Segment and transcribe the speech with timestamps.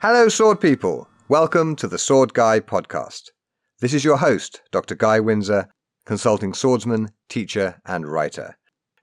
[0.00, 1.08] Hello, sword people.
[1.28, 3.30] Welcome to the Sword Guy podcast.
[3.80, 4.94] This is your host, Dr.
[4.94, 5.66] Guy Windsor,
[6.06, 8.56] consulting swordsman, teacher, and writer.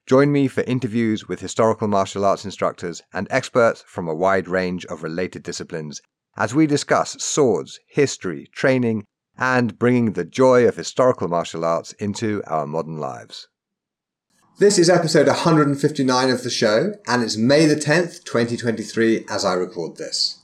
[0.07, 4.85] Join me for interviews with historical martial arts instructors and experts from a wide range
[4.85, 6.01] of related disciplines
[6.37, 9.03] as we discuss swords, history, training,
[9.37, 13.49] and bringing the joy of historical martial arts into our modern lives.
[14.59, 19.55] This is episode 159 of the show, and it's May the 10th, 2023, as I
[19.55, 20.39] record this.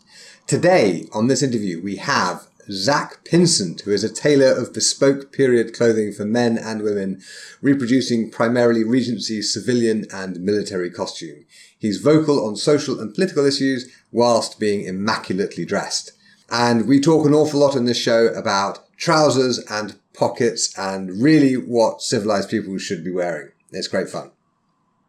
[0.51, 5.73] Today, on this interview, we have Zack Pinsent, who is a tailor of bespoke period
[5.73, 7.21] clothing for men and women,
[7.61, 11.45] reproducing primarily Regency civilian and military costume.
[11.79, 16.11] He's vocal on social and political issues whilst being immaculately dressed.
[16.49, 21.53] And we talk an awful lot in this show about trousers and pockets and really
[21.53, 23.51] what civilized people should be wearing.
[23.71, 24.31] It's great fun.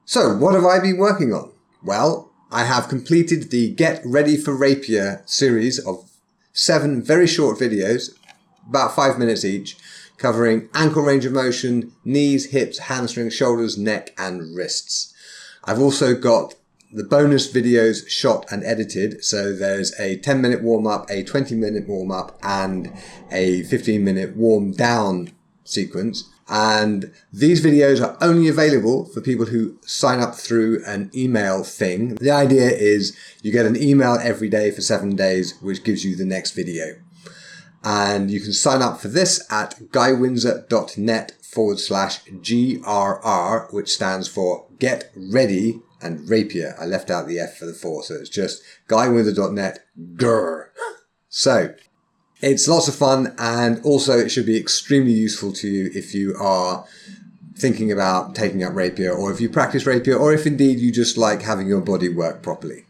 [0.05, 1.51] So, what have I been working on?
[1.83, 6.11] Well, I have completed the Get Ready for Rapier series of
[6.53, 8.15] seven very short videos,
[8.69, 9.75] about five minutes each,
[10.19, 15.15] covering ankle range of motion, knees, hips, hamstrings, shoulders, neck, and wrists.
[15.65, 16.55] I've also got
[16.93, 19.25] the bonus videos shot and edited.
[19.25, 22.93] So there's a 10 minute warm up, a 20 minute warm up, and
[23.31, 25.33] a 15 minute warm down
[25.65, 26.29] sequence.
[26.55, 32.17] And these videos are only available for people who sign up through an email thing.
[32.17, 36.15] The idea is you get an email every day for seven days, which gives you
[36.15, 36.97] the next video.
[37.83, 44.67] And you can sign up for this at guywindsor.net forward slash GRR, which stands for
[44.79, 46.77] Get Ready and Rapier.
[46.79, 49.87] I left out the F for the four, so it's just guywindsor.net
[50.17, 50.67] grr.
[51.31, 51.75] So
[52.43, 56.35] it's lots of fun, and also it should be extremely useful to you if you
[56.39, 56.85] are
[57.57, 61.17] thinking about taking up rapier, or if you practice rapier, or if indeed you just
[61.17, 62.85] like having your body work properly.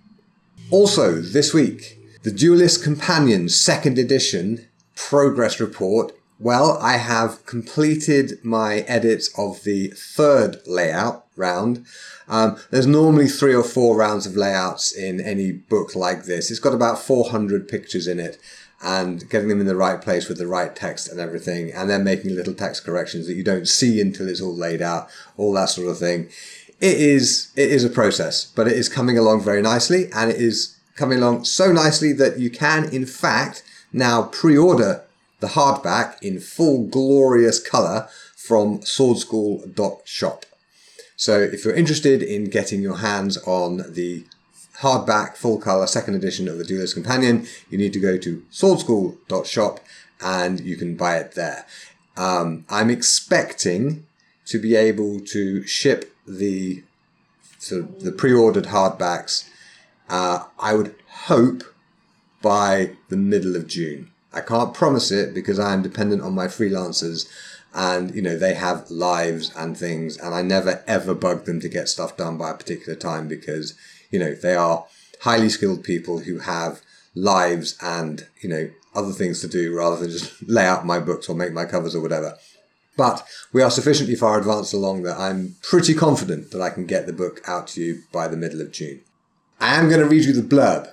[0.70, 6.12] Also, this week, the Duelist Companion second edition progress report.
[6.38, 11.84] Well, I have completed my edits of the third layout round.
[12.26, 16.50] Um, there's normally three or four rounds of layouts in any book like this.
[16.50, 18.38] It's got about 400 pictures in it
[18.82, 22.04] and getting them in the right place with the right text and everything, and then
[22.04, 25.68] making little text corrections that you don't see until it's all laid out, all that
[25.68, 26.28] sort of thing.
[26.80, 30.40] It is it is a process, but it is coming along very nicely, and it
[30.40, 35.02] is coming along so nicely that you can, in fact, now pre-order
[35.40, 40.46] the hardback in full glorious color from swordschool.shop.
[41.16, 44.24] So if you're interested in getting your hands on the
[44.78, 49.80] hardback, full color, second edition of the Duelist Companion, you need to go to swordschool.shop
[50.20, 51.66] and you can buy it there.
[52.16, 54.06] Um, I'm expecting
[54.46, 56.82] to be able to ship the
[57.58, 59.48] sort of the pre-ordered hardbacks.
[60.08, 61.62] Uh, I would hope
[62.40, 64.10] by the middle of June.
[64.32, 67.28] I can't promise it because I am dependent on my freelancers
[67.74, 71.68] and you know they have lives and things and i never ever bug them to
[71.68, 73.74] get stuff done by a particular time because
[74.12, 74.86] you know, they are
[75.22, 76.80] highly skilled people who have
[77.16, 81.28] lives and, you know, other things to do rather than just lay out my books
[81.28, 82.36] or make my covers or whatever.
[82.96, 87.06] But we are sufficiently far advanced along that I'm pretty confident that I can get
[87.06, 89.00] the book out to you by the middle of June.
[89.58, 90.90] I am going to read you the blurb.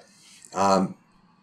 [0.54, 0.96] Um,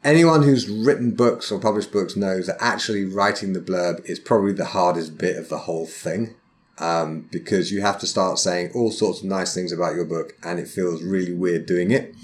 [0.02, 4.52] anyone who's written books or published books knows that actually writing the blurb is probably
[4.52, 6.34] the hardest bit of the whole thing
[6.78, 10.34] um, because you have to start saying all sorts of nice things about your book
[10.42, 12.14] and it feels really weird doing it.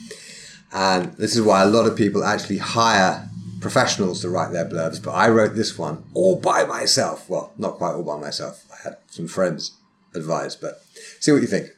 [0.72, 3.28] And this is why a lot of people actually hire
[3.60, 7.28] professionals to write their blurbs, but I wrote this one all by myself.
[7.28, 8.64] Well, not quite all by myself.
[8.72, 9.72] I had some friends
[10.14, 10.82] advise, but
[11.20, 11.68] see what you think.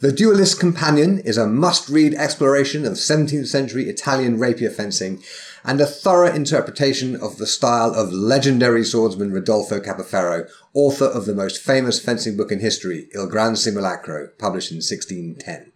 [0.00, 5.22] The Duelist Companion is a must read exploration of 17th century Italian rapier fencing
[5.64, 11.34] and a thorough interpretation of the style of legendary swordsman Rodolfo Capoferro, author of the
[11.34, 15.72] most famous fencing book in history, Il Gran Simulacro, published in 1610.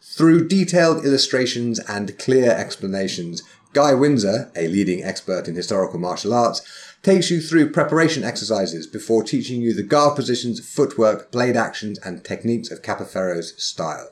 [0.00, 3.42] Through detailed illustrations and clear explanations,
[3.72, 6.60] Guy Windsor, a leading expert in historical martial arts,
[7.02, 12.22] takes you through preparation exercises before teaching you the guard positions, footwork, blade actions, and
[12.22, 14.11] techniques of Capoferro's style.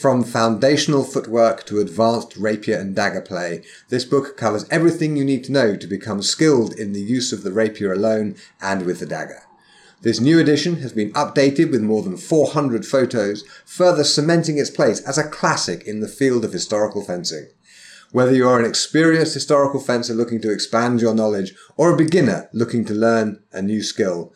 [0.00, 5.44] From foundational footwork to advanced rapier and dagger play, this book covers everything you need
[5.44, 9.04] to know to become skilled in the use of the rapier alone and with the
[9.04, 9.42] dagger.
[10.00, 15.00] This new edition has been updated with more than 400 photos, further cementing its place
[15.00, 17.48] as a classic in the field of historical fencing.
[18.10, 22.48] Whether you are an experienced historical fencer looking to expand your knowledge or a beginner
[22.54, 24.32] looking to learn a new skill,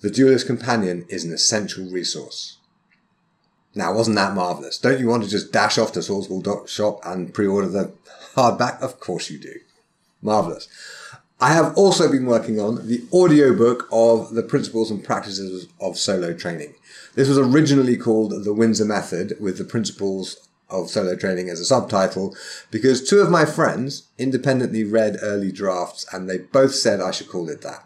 [0.00, 2.58] the Duelist Companion is an essential resource.
[3.74, 4.78] Now, wasn't that marvellous?
[4.78, 7.92] Don't you want to just dash off to Swordschool shop and pre-order the
[8.34, 8.80] hardback?
[8.80, 9.54] Of course you do.
[10.22, 10.68] Marvellous.
[11.40, 16.32] I have also been working on the audiobook of the principles and practices of solo
[16.32, 16.74] training.
[17.14, 21.64] This was originally called The Windsor Method with the principles of solo training as a
[21.64, 22.34] subtitle
[22.70, 27.28] because two of my friends independently read early drafts and they both said I should
[27.28, 27.84] call it that.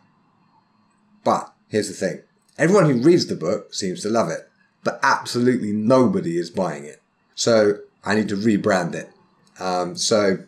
[1.24, 2.22] But here's the thing.
[2.56, 4.47] Everyone who reads the book seems to love it,
[4.88, 7.02] but absolutely nobody is buying it.
[7.34, 9.10] So I need to rebrand it.
[9.60, 10.38] Um, so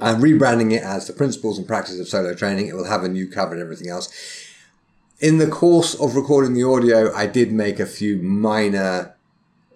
[0.00, 2.66] I'm rebranding it as the principles and practice of solo training.
[2.66, 4.08] It will have a new cover and everything else.
[5.20, 9.14] In the course of recording the audio, I did make a few minor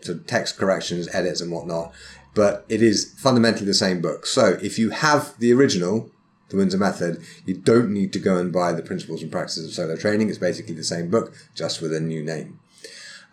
[0.00, 1.92] sort of text corrections, edits, and whatnot,
[2.34, 4.26] but it is fundamentally the same book.
[4.26, 6.10] So if you have the original,
[6.48, 9.72] the Windsor Method, you don't need to go and buy the Principles and Practices of
[9.72, 10.28] Solo Training.
[10.28, 12.58] It's basically the same book, just with a new name.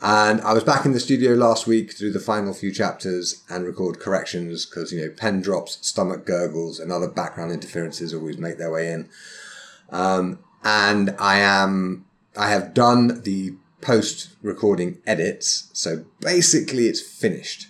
[0.01, 3.44] And I was back in the studio last week to do the final few chapters
[3.49, 8.38] and record corrections because, you know, pen drops, stomach gurgles, and other background interferences always
[8.38, 9.09] make their way in.
[9.89, 12.05] Um, and I am,
[12.35, 15.69] I have done the post recording edits.
[15.73, 17.67] So basically, it's finished.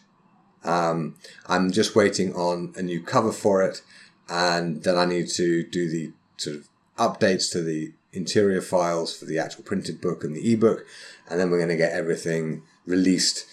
[0.65, 1.15] Um,
[1.47, 3.81] I'm just waiting on a new cover for it,
[4.27, 9.25] and then I need to do the sort of updates to the interior files for
[9.25, 10.85] the actual printed book and the ebook,
[11.29, 13.45] and then we're going to get everything released.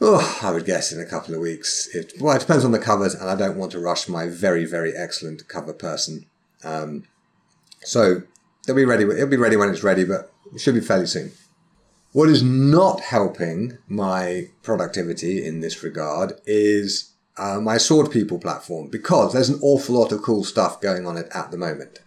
[0.00, 1.88] Oh, I would guess in a couple of weeks.
[1.94, 4.64] It, well, it depends on the covers, and I don't want to rush my very,
[4.64, 6.26] very excellent cover person.
[6.64, 7.04] Um,
[7.82, 8.22] so
[8.66, 9.04] they'll be ready.
[9.04, 11.32] It'll be ready when it's ready, but it should be fairly soon.
[12.12, 18.88] What is not helping my productivity in this regard is uh, my Sword People platform
[18.88, 22.00] because there's an awful lot of cool stuff going on it at the moment.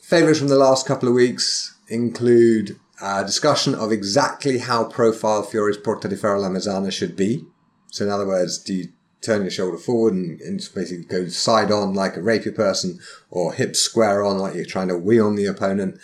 [0.00, 5.76] Favorites from the last couple of weeks include a discussion of exactly how profile Fiore's
[5.76, 7.44] Porta di Ferro la Mezzana should be.
[7.90, 8.88] So, in other words, do you
[9.20, 12.98] turn your shoulder forward and, and basically go side on like a rapier person,
[13.30, 15.98] or hips square on like you're trying to wheel on the opponent?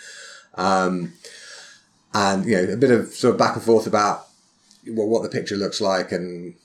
[0.55, 1.13] Um,
[2.13, 4.27] and you know a bit of sort of back and forth about
[4.85, 6.55] what, what the picture looks like and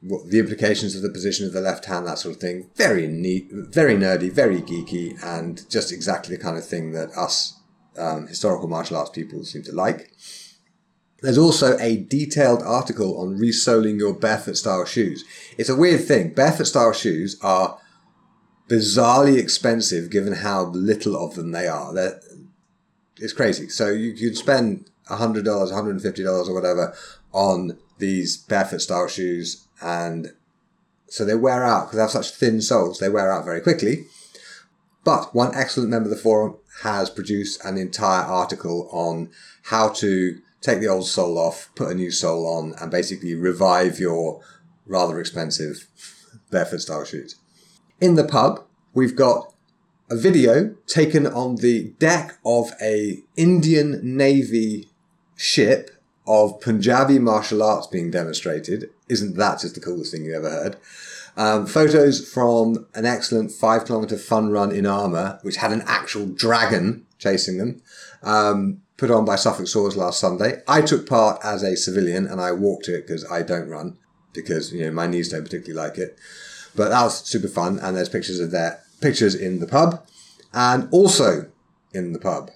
[0.00, 2.68] what the implications of the position of the left hand, that sort of thing.
[2.76, 7.58] Very neat, very nerdy, very geeky, and just exactly the kind of thing that us
[7.98, 10.12] um, historical martial arts people seem to like.
[11.20, 15.24] There's also a detailed article on resoling your barefoot style shoes.
[15.56, 16.34] It's a weird thing.
[16.34, 17.78] Barefoot style shoes are
[18.68, 21.94] bizarrely expensive given how little of them they are.
[21.94, 22.20] They're,
[23.16, 23.68] it's crazy.
[23.68, 26.94] So you could spend $100, $150 or whatever
[27.32, 29.66] on these barefoot style shoes.
[29.80, 30.32] And
[31.08, 34.06] so they wear out because they have such thin soles, they wear out very quickly.
[35.04, 39.30] But one excellent member of the forum has produced an entire article on
[39.64, 43.98] how to take the old sole off, put a new sole on, and basically revive
[43.98, 44.40] your
[44.86, 45.86] rather expensive
[46.50, 47.36] barefoot style shoes.
[48.00, 49.54] In the pub, we've got
[50.10, 54.88] a video taken on the deck of a Indian Navy
[55.36, 55.90] ship
[56.26, 58.90] of Punjabi martial arts being demonstrated.
[59.08, 60.76] Isn't that just the coolest thing you've ever heard?
[61.36, 66.26] Um, photos from an excellent five kilometer fun run in armour, which had an actual
[66.26, 67.82] dragon chasing them,
[68.22, 70.62] um, put on by Suffolk Swords last Sunday.
[70.68, 73.98] I took part as a civilian and I walked it because I don't run
[74.32, 76.18] because you know my knees don't particularly like it.
[76.76, 80.04] But that was super fun, and there's pictures of their pictures in the pub,
[80.52, 81.50] and also
[81.92, 82.50] in the pub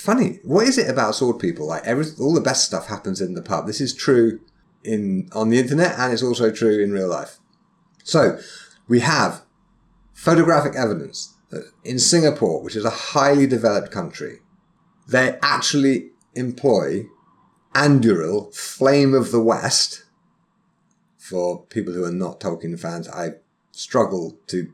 [0.00, 0.40] funny.
[0.42, 1.66] What is it about sword people?
[1.66, 3.66] Like every, all the best stuff happens in the pub.
[3.66, 4.40] This is true
[4.84, 7.38] in on the internet, and it's also true in real life.
[8.06, 8.38] So
[8.86, 9.42] we have
[10.14, 14.38] photographic evidence that in Singapore, which is a highly developed country,
[15.08, 17.06] they actually employ
[17.74, 20.04] Anduril, Flame of the West.
[21.18, 23.30] For people who are not Tolkien fans, I
[23.72, 24.72] struggle to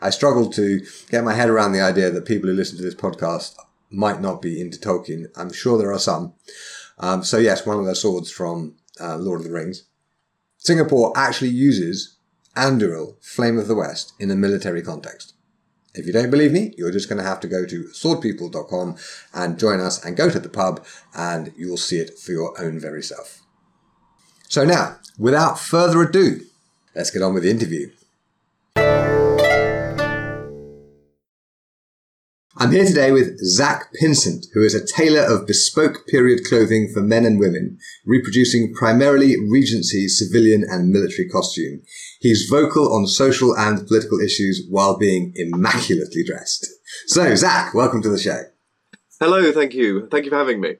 [0.00, 2.94] I struggle to get my head around the idea that people who listen to this
[2.94, 3.56] podcast
[3.90, 5.26] might not be into Tolkien.
[5.34, 6.34] I'm sure there are some.
[6.98, 9.88] Um, so yes, one of their swords from uh, Lord of the Rings.
[10.64, 12.16] Singapore actually uses
[12.56, 15.34] Anduril, Flame of the West, in a military context.
[15.94, 18.96] If you don't believe me, you're just going to have to go to swordpeople.com
[19.34, 22.60] and join us and go to the pub and you will see it for your
[22.60, 23.42] own very self.
[24.48, 26.40] So now, without further ado,
[26.94, 27.90] let's get on with the interview.
[32.56, 37.00] I'm here today with Zack Pinsent, who is a tailor of bespoke period clothing for
[37.00, 41.82] men and women, reproducing primarily Regency civilian and military costume.
[42.20, 46.64] He's vocal on social and political issues while being immaculately dressed.
[47.08, 48.42] So, Zack, welcome to the show.
[49.18, 50.06] Hello, thank you.
[50.08, 50.76] Thank you for having me.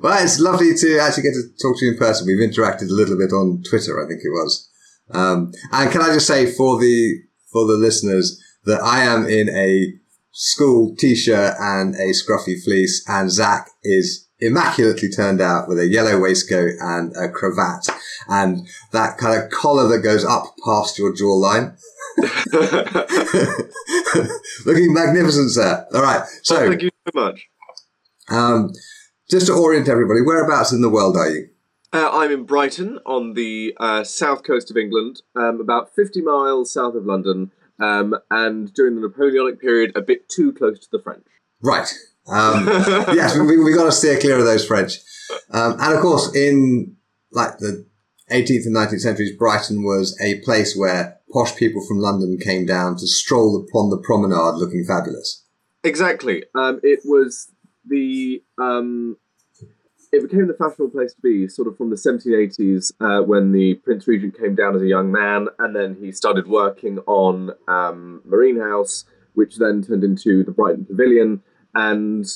[0.00, 2.26] Well, it's lovely to actually get to talk to you in person.
[2.26, 4.70] We've interacted a little bit on Twitter, I think it was.
[5.10, 7.20] Um, and can I just say for the
[7.52, 9.92] for the listeners that I am in a
[10.38, 16.20] school t-shirt and a scruffy fleece, and Zack is immaculately turned out with a yellow
[16.20, 17.88] waistcoat and a cravat,
[18.28, 21.74] and that kind of collar that goes up past your jawline.
[24.66, 25.86] Looking magnificent, sir.
[25.94, 26.22] All right.
[26.42, 27.48] So, thank you so much.
[28.28, 28.72] Um,
[29.30, 31.48] just to orient everybody, whereabouts in the world are you?
[31.94, 36.70] Uh, I'm in Brighton on the uh, south coast of England, um, about 50 miles
[36.70, 41.00] south of London, um, and during the Napoleonic period, a bit too close to the
[41.00, 41.26] French.
[41.62, 41.92] Right.
[42.28, 42.66] Um,
[43.14, 44.98] yes, we, we got to steer clear of those French.
[45.50, 46.96] Um, and of course, in
[47.30, 47.86] like the
[48.30, 52.96] 18th and 19th centuries, Brighton was a place where posh people from London came down
[52.96, 55.44] to stroll upon the promenade looking fabulous.
[55.84, 56.44] Exactly.
[56.54, 57.52] Um, it was
[57.86, 59.16] the um,
[60.12, 63.74] it became the fashionable place to be sort of from the 1780s uh, when the
[63.74, 68.22] Prince Regent came down as a young man, and then he started working on um,
[68.24, 71.42] Marine House, which then turned into the Brighton Pavilion,
[71.74, 72.26] and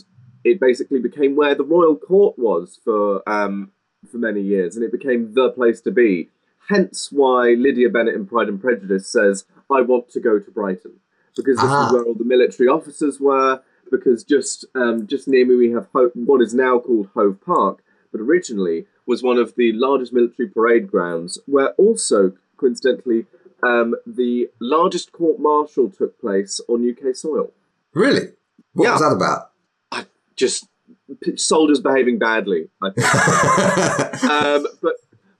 [0.44, 3.70] it basically became where the royal court was for um,
[4.10, 6.28] for many years, and it became the place to be.
[6.68, 11.00] Hence, why Lydia Bennet in Pride and Prejudice says, "I want to go to Brighton."
[11.36, 11.86] Because this ah.
[11.86, 15.88] is where all the military officers were, because just um, just near me we have
[15.92, 17.82] Ho- what is now called Hove Park,
[18.12, 23.26] but originally was one of the largest military parade grounds, where also coincidentally
[23.62, 27.52] um, the largest court martial took place on UK soil.
[27.92, 28.28] Really?
[28.72, 28.92] What yeah.
[28.92, 29.50] was that about?
[29.90, 30.06] I
[30.36, 30.68] just
[31.36, 32.68] soldiers behaving badly.
[32.82, 34.94] I think, um, but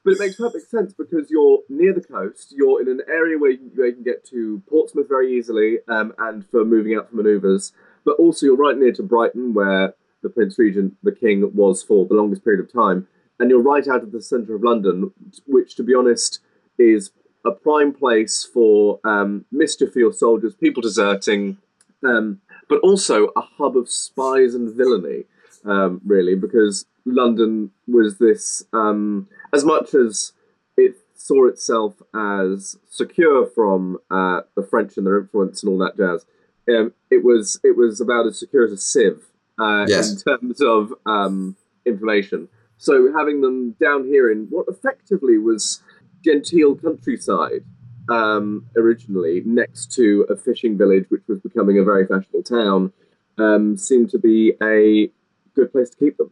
[0.05, 2.55] but it makes perfect sense because you're near the coast.
[2.57, 6.15] You're in an area where you, where you can get to Portsmouth very easily, um,
[6.19, 7.73] and for moving out for manoeuvres
[8.05, 12.07] but also you're right near to Brighton, where the Prince Regent, the King, was for
[12.07, 13.07] the longest period of time,
[13.39, 15.13] and you're right out of the centre of London,
[15.47, 16.41] which, to be honest,
[16.79, 17.11] is
[17.45, 21.57] a prime place for um, mischief for your soldiers, people deserting,
[22.05, 25.25] um, but also a hub of spies and villainy,
[25.65, 30.33] um, really, because London was this, um, as much as
[30.77, 35.97] it saw itself as secure from uh, the French and their influence and all that
[35.97, 36.27] jazz,
[36.71, 39.25] um, it was it was about as secure as a sieve
[39.59, 40.13] uh, yes.
[40.13, 42.49] in terms of um, information.
[42.79, 45.83] So having them down here in what effectively was
[46.25, 47.65] genteel countryside
[48.09, 52.93] um, originally, next to a fishing village, which was becoming a very fashionable town,
[53.39, 55.11] um, seemed to be a
[55.55, 56.31] good place to keep them.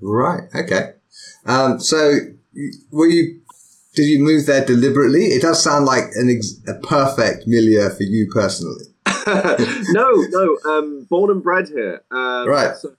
[0.00, 0.42] Right.
[0.54, 0.94] Okay.
[1.46, 2.18] Um, so
[2.90, 3.40] were you?
[3.94, 5.26] Did you move there deliberately?
[5.26, 8.84] It does sound like an ex- a perfect milieu for you personally.
[9.92, 10.58] no, no.
[10.64, 12.02] Um, born and bred here.
[12.10, 12.76] Um, right.
[12.76, 12.94] So,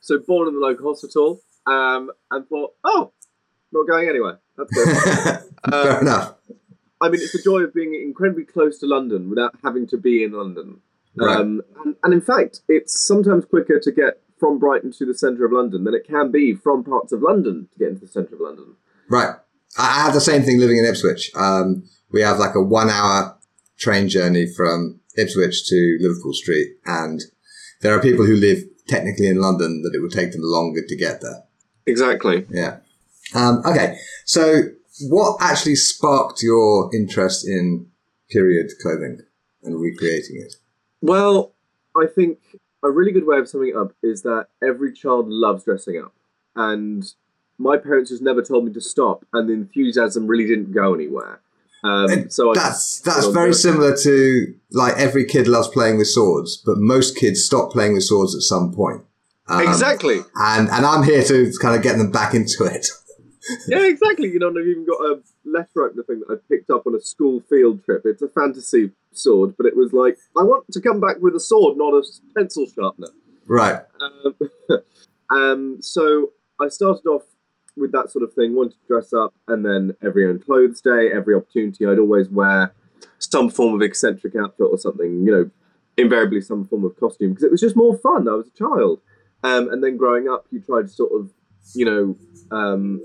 [0.00, 3.12] so born in the local hospital, um, and thought, oh,
[3.72, 4.40] not going anywhere.
[4.56, 4.88] That's good.
[5.70, 6.34] Fair um, enough.
[7.00, 10.24] I mean, it's the joy of being incredibly close to London without having to be
[10.24, 10.80] in London.
[11.14, 11.36] Right.
[11.36, 15.44] Um, and, and in fact, it's sometimes quicker to get from Brighton to the centre
[15.44, 18.34] of London than it can be from parts of London to get into the centre
[18.34, 18.76] of London.
[19.08, 19.34] Right.
[19.76, 21.30] I have the same thing living in Ipswich.
[21.34, 23.36] Um, we have like a one hour
[23.76, 27.20] train journey from Ipswich to Liverpool Street, and
[27.80, 30.96] there are people who live technically in London that it would take them longer to
[30.96, 31.44] get there.
[31.86, 32.46] Exactly.
[32.50, 32.78] Yeah.
[33.34, 33.98] Um, okay.
[34.24, 34.62] So,
[35.08, 37.86] what actually sparked your interest in
[38.30, 39.20] period clothing
[39.62, 40.54] and recreating it?
[41.00, 41.52] Well,
[41.96, 42.38] I think
[42.82, 46.14] a really good way of summing it up is that every child loves dressing up.
[46.56, 47.04] And
[47.58, 51.40] my parents just never told me to stop, and the enthusiasm really didn't go anywhere.
[51.84, 56.76] Um, so that's that's very similar to like every kid loves playing with swords, but
[56.78, 59.02] most kids stop playing with swords at some point.
[59.48, 60.20] Um, exactly.
[60.34, 62.88] And and I'm here to kind of get them back into it.
[63.68, 64.28] yeah, exactly.
[64.28, 67.00] You know, I've even got a letter opener thing that I picked up on a
[67.00, 68.02] school field trip.
[68.04, 71.40] It's a fantasy sword, but it was like I want to come back with a
[71.40, 72.02] sword, not a
[72.36, 73.08] pencil sharpener.
[73.46, 73.80] Right.
[74.00, 74.34] Um,
[75.30, 77.22] um, so I started off
[77.78, 81.10] with that sort of thing, wanted to dress up, and then every own clothes day,
[81.12, 82.72] every opportunity, I'd always wear
[83.18, 85.50] some form of eccentric outfit or something, you know,
[85.96, 88.28] invariably some form of costume, because it was just more fun.
[88.28, 89.00] I was a child.
[89.42, 91.30] Um, and then growing up, you try to sort of,
[91.74, 92.16] you know,
[92.56, 93.00] um,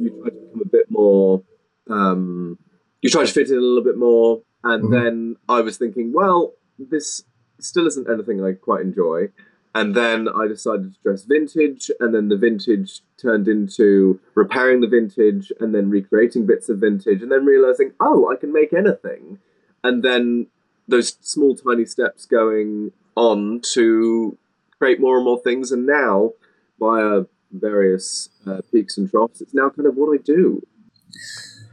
[0.00, 1.42] you try to become a bit more,
[1.88, 2.58] um,
[3.00, 4.42] you try to fit in a little bit more.
[4.64, 4.92] And mm-hmm.
[4.92, 7.24] then I was thinking, well, this
[7.60, 9.28] still isn't anything I quite enjoy.
[9.74, 14.86] And then I decided to dress vintage, and then the vintage turned into repairing the
[14.86, 19.38] vintage and then recreating bits of vintage, and then realizing, oh, I can make anything.
[19.82, 20.48] And then
[20.86, 24.36] those small, tiny steps going on to
[24.78, 25.72] create more and more things.
[25.72, 26.32] And now,
[26.78, 29.40] via various uh, peaks and troughs.
[29.40, 30.66] It's now kind of what I do.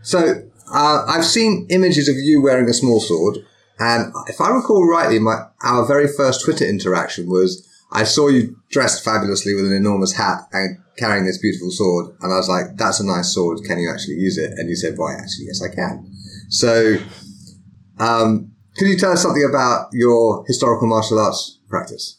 [0.01, 3.37] So uh, I've seen images of you wearing a small sword,
[3.79, 8.55] and if I recall rightly, my our very first Twitter interaction was I saw you
[8.69, 12.77] dressed fabulously with an enormous hat and carrying this beautiful sword, and I was like,
[12.77, 13.59] "That's a nice sword.
[13.65, 16.11] Can you actually use it?" And you said, "Why, actually, yes, I can."
[16.49, 16.97] So,
[17.97, 22.17] um, can you tell us something about your historical martial arts practice?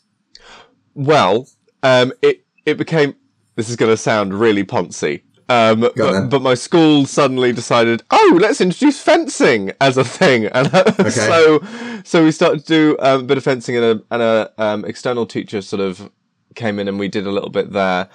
[0.94, 1.48] Well,
[1.82, 3.14] um, it it became.
[3.56, 8.38] This is going to sound really poncy, um, but, but, my school suddenly decided, oh,
[8.40, 11.10] let's introduce fencing as a thing, and okay.
[11.10, 11.60] so
[12.04, 14.84] so we started to do um, a bit of fencing, and a and a um,
[14.84, 16.08] external teacher sort of
[16.54, 18.08] came in, and we did a little bit there,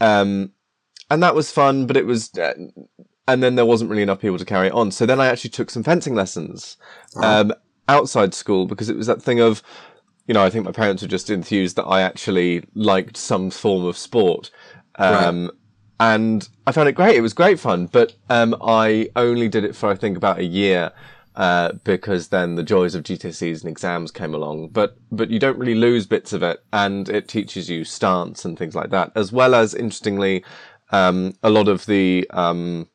[0.00, 0.52] um,
[1.10, 1.88] and that was fun.
[1.88, 2.54] But it was, uh,
[3.26, 4.92] and then there wasn't really enough people to carry on.
[4.92, 6.76] So then I actually took some fencing lessons
[7.16, 7.50] oh.
[7.88, 9.60] outside school because it was that thing of
[10.28, 13.84] you know, I think my parents were just enthused that I actually liked some form
[13.84, 14.50] of sport.
[14.96, 15.54] Um, right.
[15.98, 17.16] And I found it great.
[17.16, 20.44] It was great fun, but um, I only did it for I think about a
[20.44, 20.92] year
[21.36, 24.68] uh, because then the joys of GCSEs and exams came along.
[24.68, 28.58] But but you don't really lose bits of it, and it teaches you stance and
[28.58, 30.44] things like that, as well as interestingly,
[30.90, 32.88] um, a lot of the um,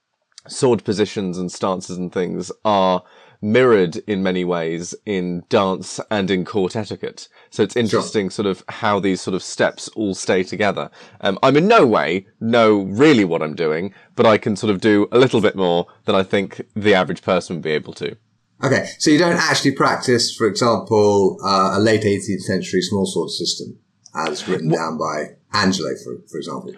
[0.48, 3.04] sword positions and stances and things are
[3.42, 7.28] mirrored in many ways in dance and in court etiquette.
[7.50, 8.32] So it's interesting sure.
[8.32, 10.92] sort of how these sort of steps all stay together.
[11.22, 14.82] Um, I'm in no way know really what I'm doing, but I can sort of
[14.82, 18.16] do a little bit more than I think the average person would be able to.
[18.64, 23.32] Okay, so you don't actually practice, for example, uh, a late 18th century small sword
[23.32, 23.80] system
[24.16, 26.74] as written well, down by Angelo, for, for example?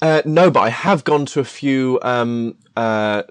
[0.00, 3.24] Uh, no, but I have gone to a few um, uh,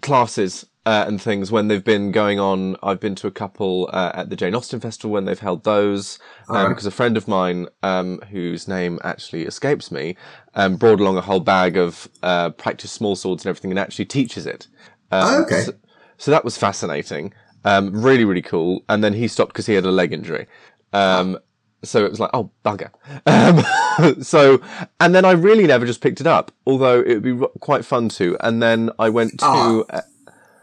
[0.00, 2.76] classes uh, and things when they've been going on.
[2.82, 6.18] I've been to a couple uh, at the Jane Austen Festival when they've held those.
[6.48, 6.68] Um, right.
[6.68, 10.16] Because a friend of mine, um, whose name actually escapes me,
[10.54, 14.04] um, brought along a whole bag of uh, practice small swords and everything, and actually
[14.04, 14.66] teaches it.
[15.10, 15.62] Um, oh, okay.
[15.62, 15.72] So,
[16.18, 17.32] so, that was fascinating.
[17.64, 18.84] Um, really, really cool.
[18.88, 20.46] And then he stopped because he had a leg injury.
[20.92, 21.38] Um,
[21.82, 22.90] so it was like, oh bugger.
[24.24, 24.60] so,
[25.00, 28.08] and then I really never just picked it up, although it would be quite fun
[28.10, 28.36] to.
[28.40, 29.46] And then I went to.
[29.46, 29.86] Oh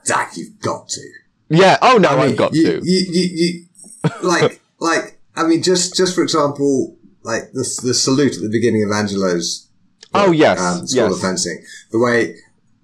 [0.06, 1.02] Zack, you've got to.
[1.50, 1.78] Yeah.
[1.82, 2.82] Oh no, I have got you, to.
[2.84, 3.66] You, you,
[4.24, 8.84] like, like, I mean, just, just for example, like the the salute at the beginning
[8.84, 9.70] of Angelo's.
[10.14, 11.14] oh yes, um, School yes.
[11.14, 11.64] of Fencing.
[11.92, 12.36] The way,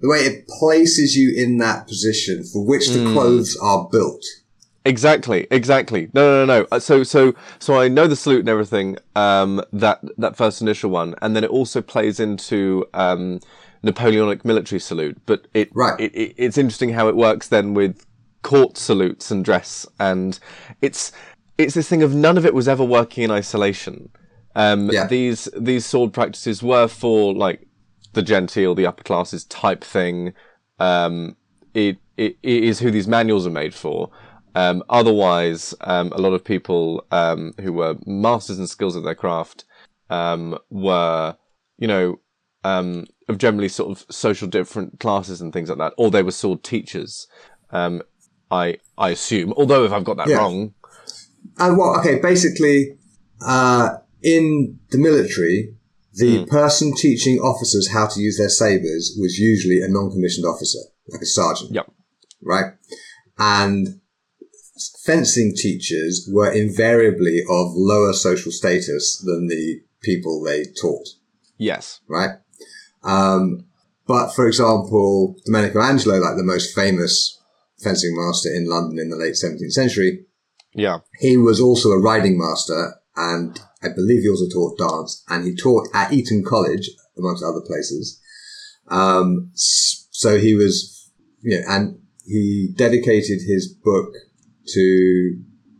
[0.01, 3.13] the way it places you in that position for which the mm.
[3.13, 4.23] clothes are built.
[4.85, 6.09] Exactly, exactly.
[6.13, 6.67] No, no, no, no.
[6.71, 8.97] Uh, so, so, so I know the salute and everything.
[9.17, 13.41] Um, that that first initial one, and then it also plays into um
[13.83, 15.99] Napoleonic military salute, but it, right.
[15.99, 18.05] It, it, it's interesting how it works then with
[18.41, 20.39] court salutes and dress, and
[20.81, 21.11] it's
[21.57, 24.09] it's this thing of none of it was ever working in isolation.
[24.55, 25.07] Um, yeah.
[25.07, 27.67] These these sword practices were for like
[28.13, 30.33] the genteel, the upper classes type thing.
[30.79, 31.35] Um,
[31.73, 34.09] it, it, it is who these manuals are made for.
[34.55, 39.13] Um, otherwise, um, a lot of people um, who were masters and skills of their
[39.13, 39.65] craft
[40.09, 41.37] um, were,
[41.77, 42.19] you know,
[42.63, 46.31] um, of generally sort of social different classes and things like that, or they were
[46.31, 47.27] sword teachers.
[47.71, 48.01] Um,
[48.49, 50.37] I I assume, although if I've got that yeah.
[50.37, 50.73] wrong.
[51.59, 52.97] And well, okay, basically,
[53.45, 55.75] uh, in the military,
[56.13, 56.47] the mm.
[56.47, 61.25] person teaching officers how to use their sabers was usually a non-commissioned officer, like a
[61.25, 61.71] sergeant.
[61.73, 61.91] Yep.
[62.41, 62.73] Right,
[63.37, 63.99] and
[65.03, 71.07] fencing teachers were invariably of lower social status than the people they taught.
[71.57, 72.01] Yes.
[72.07, 72.31] Right.
[73.03, 73.65] Um,
[74.07, 77.39] but for example, Domenico Angelo, like the most famous
[77.79, 80.25] fencing master in London in the late 17th century,
[80.73, 85.45] yeah, he was also a riding master, and I believe he also taught dance, and
[85.45, 88.21] he taught at Eton College amongst other places.
[88.87, 94.13] Um, so he was, you know, and he dedicated his book
[94.67, 95.39] to,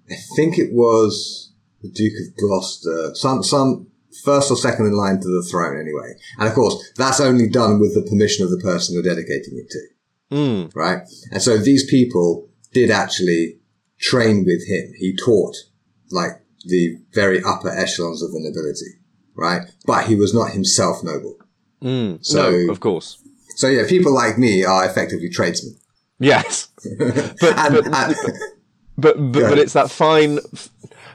[0.10, 3.88] I think it was the Duke of Gloucester, some some
[4.28, 6.13] first or second in line to the throne anyway.
[6.38, 9.70] And of course, that's only done with the permission of the person you're dedicating it
[9.70, 10.36] to.
[10.36, 10.76] Mm.
[10.76, 11.02] Right?
[11.32, 13.60] And so these people did actually
[14.00, 14.92] train with him.
[14.98, 15.56] He taught
[16.12, 16.32] like
[16.66, 19.00] the very upper echelons of the nobility.
[19.34, 19.62] Right?
[19.86, 21.38] But he was not himself noble.
[21.82, 22.26] Mm.
[22.26, 23.24] So, no, of course.
[23.56, 25.78] So yeah, people like me are effectively tradesmen.
[26.20, 26.68] Yes.
[27.00, 28.16] but, and, but, and,
[28.98, 30.40] but, but, but, it's that fine,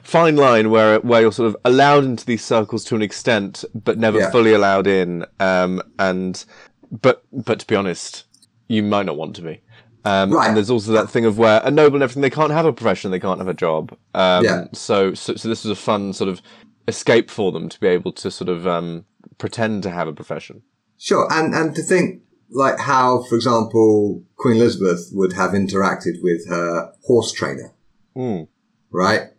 [0.03, 3.99] fine line where where you're sort of allowed into these circles to an extent, but
[3.99, 4.31] never yeah.
[4.31, 5.25] fully allowed in.
[5.41, 6.45] Um, and
[6.91, 8.25] but but to be honest,
[8.69, 9.61] you might not want to be.
[10.05, 10.49] Um, right.
[10.49, 12.73] And there's also that thing of where a noble and everything, they can't have a
[12.73, 13.97] profession, they can't have a job.
[14.15, 14.65] Um, yeah.
[14.73, 16.43] so, so, so this is a fun sort of
[16.89, 19.05] escape for them to be able to sort of, um,
[19.39, 20.63] pretend to have a profession.
[20.99, 26.49] Sure, and and to think like how, for example, Queen Elizabeth would have interacted with
[26.49, 27.73] her horse trainer,
[28.17, 28.49] Mm.
[28.91, 29.31] right?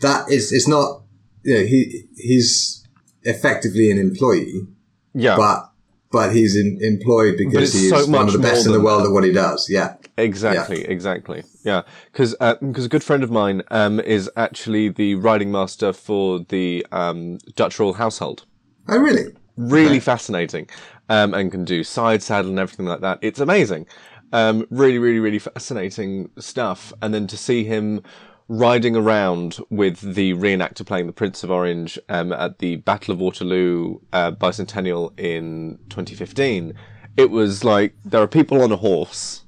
[0.00, 1.02] That is, it's not,
[1.42, 2.86] you know, he he's
[3.22, 4.66] effectively an employee,
[5.14, 5.70] Yeah, but
[6.10, 8.80] but he's in, employed because it's he so is one of the best in the
[8.80, 9.08] world that.
[9.08, 9.68] at what he does.
[9.68, 11.44] Yeah, exactly, exactly.
[11.64, 11.82] Yeah,
[12.12, 16.86] because because a good friend of mine um, is actually the riding master for the
[16.92, 18.44] um, Dutch royal household.
[18.88, 19.34] oh really?
[19.56, 20.00] really Okay.
[20.00, 20.68] fascinating
[21.08, 23.18] um, and can do side saddle and everything like that.
[23.22, 23.86] It's amazing.
[24.32, 26.92] Um, really, really, really fascinating stuff.
[27.02, 28.02] And then to see him
[28.48, 33.20] riding around with the reenactor playing the Prince of Orange um, at the Battle of
[33.20, 36.72] Waterloo uh, bicentennial in 2015,
[37.16, 39.42] it was like there are people on a horse.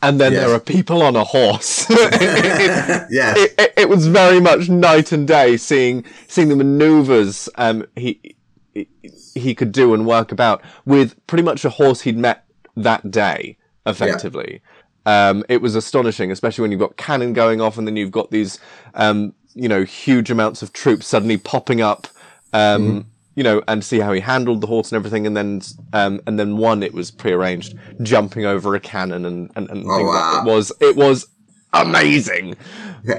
[0.00, 0.46] And then Yes.
[0.46, 1.86] there are people on a horse.
[1.90, 3.36] It- it- Yes.
[3.36, 8.36] it, it, it was very much night and day seeing seeing the maneuvers um, he
[8.72, 8.88] he-
[9.34, 12.44] he could do and work about with pretty much a horse he'd met
[12.76, 14.62] that day effectively
[15.06, 18.30] um, it was astonishing especially when you've got cannon going off and then you've got
[18.30, 18.58] these
[18.94, 22.06] um, you know huge amounts of troops suddenly popping up
[22.52, 25.60] um, you know and see how he handled the horse and everything and then
[25.92, 29.90] um, and then one it was prearranged jumping over a cannon and and, and Oh,
[29.90, 30.32] like wow.
[30.32, 30.48] that.
[30.48, 31.26] it was it was
[31.72, 32.56] amazing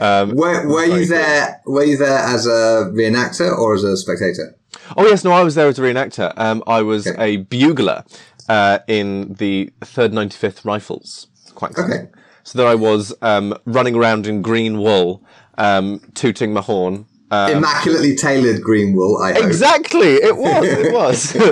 [0.02, 1.62] um, Were, were you there?
[1.66, 4.56] Were you there as a reenactor or as a spectator?
[4.98, 6.34] Oh yes, no, I was there as a reenactor.
[6.38, 7.34] Um, I was Okay.
[7.34, 8.04] a bugler
[8.50, 11.28] uh, in the Third Ninety Fifth Rifles.
[11.56, 12.10] Quite exciting.
[12.44, 15.24] So there I was um, running around in green wool,
[15.58, 17.08] um, tooting my horn.
[17.32, 19.18] Um, Immaculately tailored green wool.
[19.18, 19.44] I hope.
[19.46, 20.66] exactly, it was.
[20.66, 21.22] It was.
[21.30, 21.48] Still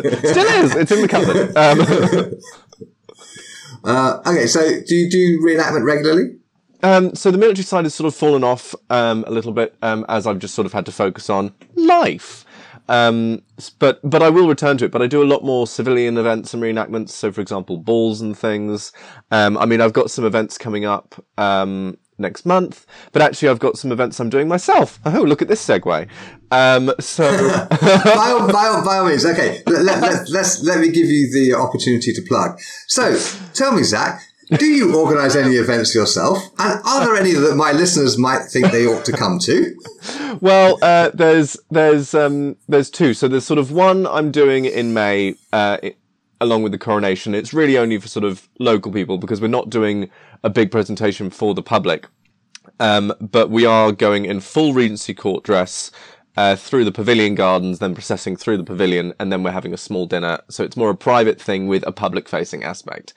[0.63, 0.75] is.
[0.75, 1.57] It's in the cupboard.
[1.57, 2.33] Um,
[3.85, 6.37] Uh, okay, so do you do reenactment regularly?
[6.83, 10.05] Um, so the military side has sort of fallen off um, a little bit um,
[10.09, 12.42] as I've just sort of had to focus on life.
[12.89, 13.41] Um,
[13.79, 14.91] but but I will return to it.
[14.91, 17.09] But I do a lot more civilian events and reenactments.
[17.09, 18.91] So for example, balls and things.
[19.31, 22.85] Um, I mean, I've got some events coming up um, next month.
[23.11, 24.99] But actually, I've got some events I'm doing myself.
[25.05, 26.07] Oh, look at this segue.
[26.51, 29.63] Um, so by, all, by, all, by all means, okay.
[29.65, 32.59] Let, let, let, let's let me give you the opportunity to plug.
[32.87, 33.17] So,
[33.53, 34.21] tell me, Zack,
[34.57, 36.37] do you organise any events yourself?
[36.59, 39.75] And are there any that my listeners might think they ought to come to?
[40.41, 43.13] Well, uh, there's there's um, there's two.
[43.13, 45.77] So there's sort of one I'm doing in May, uh,
[46.41, 47.35] along with the coronation.
[47.35, 50.09] It's really only for sort of local people because we're not doing
[50.43, 52.07] a big presentation for the public.
[52.79, 55.91] Um, but we are going in full Regency Court dress
[56.35, 59.77] uh, through the Pavilion Gardens, then processing through the Pavilion, and then we're having a
[59.77, 60.39] small dinner.
[60.49, 63.13] So it's more a private thing with a public-facing aspect.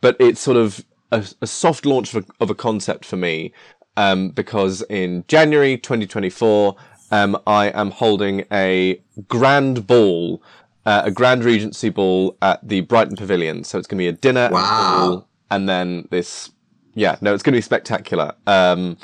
[0.00, 3.52] But it's sort of a, a soft launch of a, of a concept for me
[3.96, 6.76] um, because in January 2024,
[7.10, 10.42] um, I am holding a grand ball,
[10.86, 13.64] uh, a grand Regency ball at the Brighton Pavilion.
[13.64, 14.60] So it's going to be a dinner, Wow.
[14.60, 16.50] a ball, and then this.
[16.94, 18.32] Yeah, no, it's going to be spectacular.
[18.46, 18.96] Um,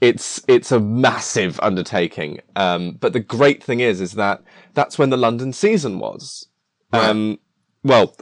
[0.00, 2.40] it's it's a massive undertaking.
[2.56, 4.42] Um, but the great thing is, is that
[4.74, 6.48] that's when the London season was.
[6.92, 7.38] Um,
[7.82, 8.14] well,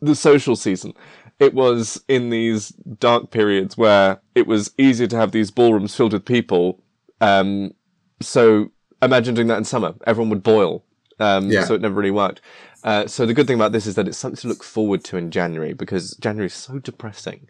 [0.00, 0.94] the social season.
[1.38, 6.12] It was in these dark periods where it was easier to have these ballrooms filled
[6.12, 6.82] with people.
[7.20, 7.74] Um,
[8.20, 8.70] so
[9.02, 9.94] imagine doing that in summer.
[10.06, 10.84] Everyone would boil.
[11.18, 11.64] Um, Yeah.
[11.64, 12.40] So it never really worked.
[12.84, 15.16] Uh, so the good thing about this is that it's something to look forward to
[15.16, 17.46] in January because January is so depressing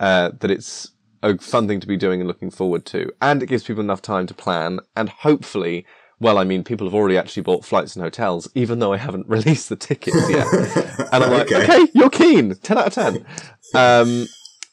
[0.00, 3.12] uh, that it's a fun thing to be doing and looking forward to.
[3.20, 5.86] And it gives people enough time to plan and hopefully,
[6.20, 9.28] well, I mean, people have already actually bought flights and hotels, even though I haven't
[9.36, 10.46] released the tickets yet.
[11.12, 11.62] and I'm like, Okay.
[11.64, 12.54] okay, you're keen.
[12.54, 13.26] 10 out of 10.
[13.74, 14.26] Um,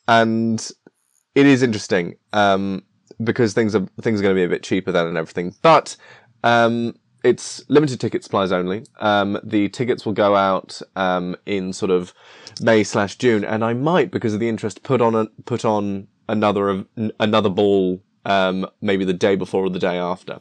[0.07, 0.71] and
[1.35, 2.83] it is interesting um,
[3.23, 5.55] because things are things are going to be a bit cheaper then and everything.
[5.61, 5.95] But
[6.43, 8.85] um, it's limited ticket supplies only.
[8.99, 12.13] Um, the tickets will go out um, in sort of
[12.61, 16.07] May slash June, and I might, because of the interest, put on a, put on
[16.29, 16.85] another
[17.19, 20.39] another ball um, maybe the day before or the day after.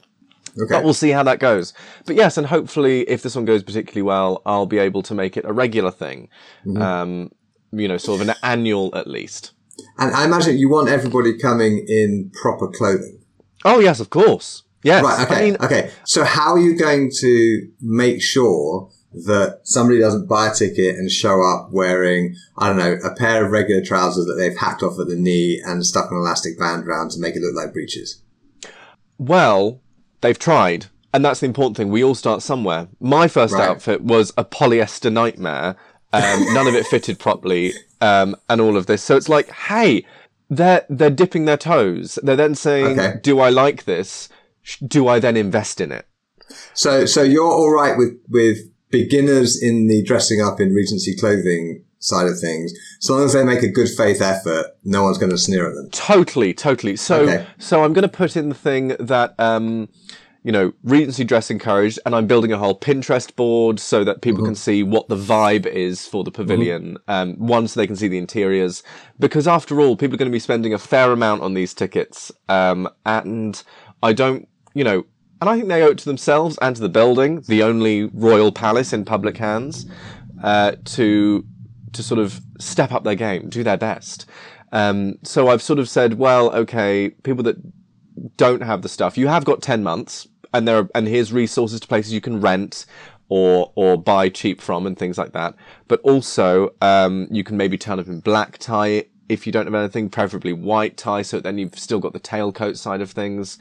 [0.58, 0.72] Okay.
[0.72, 1.74] But we'll see how that goes.
[2.06, 5.36] But yes, and hopefully, if this one goes particularly well, I'll be able to make
[5.36, 6.28] it a regular thing.
[6.76, 7.30] Um,
[7.72, 9.52] you know, sort of an annual at least.
[9.98, 13.20] And I imagine you want everybody coming in proper clothing.
[13.64, 14.62] Oh yes, of course.
[14.82, 15.04] Yes.
[15.04, 15.34] Right, okay.
[15.34, 15.90] I mean, okay.
[16.04, 21.10] So how are you going to make sure that somebody doesn't buy a ticket and
[21.10, 25.00] show up wearing, I don't know, a pair of regular trousers that they've hacked off
[25.00, 28.22] at the knee and stuck an elastic band around to make it look like breeches?
[29.18, 29.80] well,
[30.26, 31.90] they've tried, and that's the important thing.
[31.90, 32.88] We all start somewhere.
[33.00, 33.68] My first Right.
[33.68, 35.76] outfit was a polyester nightmare.
[36.12, 39.02] Um, none of it fitted properly, um, and all of this.
[39.02, 40.04] So it's like, hey,
[40.50, 42.18] they're they're dipping their toes.
[42.22, 43.14] They're then saying, Okay.
[43.22, 44.28] "Do I like this?
[44.86, 46.06] Do I then invest in it?"
[46.74, 48.58] So, so you're all right with, with
[48.90, 53.44] beginners in the dressing up in Regency clothing side of things, as long as they
[53.44, 55.90] make a good faith effort, no one's going to sneer at them.
[55.90, 56.96] Totally, totally.
[56.96, 57.46] So, okay.
[57.58, 59.88] so I'm going to put in the thing that, um,
[60.44, 64.42] you know, Regency dress encouraged, and I'm building a whole Pinterest board so that people
[64.42, 64.48] mm-hmm.
[64.48, 66.98] can see what the vibe is for the pavilion.
[67.08, 67.10] Mm-hmm.
[67.10, 68.84] Um, one, so they can see the interiors,
[69.18, 72.30] because after all, people are going to be spending a fair amount on these tickets,
[72.48, 73.60] um, and
[74.02, 75.04] I don't, you know,
[75.40, 78.52] and I think they owe it to themselves and to the building, the only royal
[78.52, 79.84] palace in public hands,
[80.42, 81.44] uh, to
[81.96, 84.26] to sort of step up their game, do their best.
[84.72, 87.56] Um, so I've sort of said, well, okay, people that
[88.36, 91.80] don't have the stuff, you have got ten months, and there are, and here's resources
[91.80, 92.86] to places you can rent
[93.28, 95.54] or or buy cheap from and things like that.
[95.88, 99.74] But also, um, you can maybe turn up in black tie if you don't have
[99.74, 103.58] anything, preferably white tie, so then you've still got the tailcoat side of things.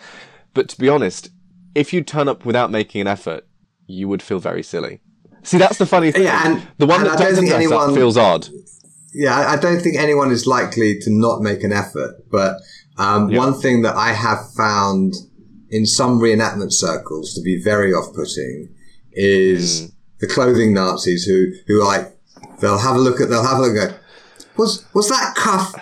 [0.53, 1.29] But to be honest,
[1.73, 3.47] if you turn up without making an effort,
[3.87, 5.01] you would feel very silly.
[5.45, 6.23] See, that's the funny thing.
[6.23, 8.49] Yeah, and, the one that doesn't dress anyone, up feels odd.
[9.13, 12.25] Yeah, I don't think anyone is likely to not make an effort.
[12.31, 12.57] But
[12.97, 13.37] um, yeah.
[13.37, 15.13] one thing that I have found
[15.69, 18.73] in some reenactment circles to be very off-putting
[19.11, 19.91] is mm.
[20.19, 22.17] the clothing Nazis who who like
[22.59, 23.99] they'll have a look at they'll have a look at
[24.57, 25.75] was was that cuff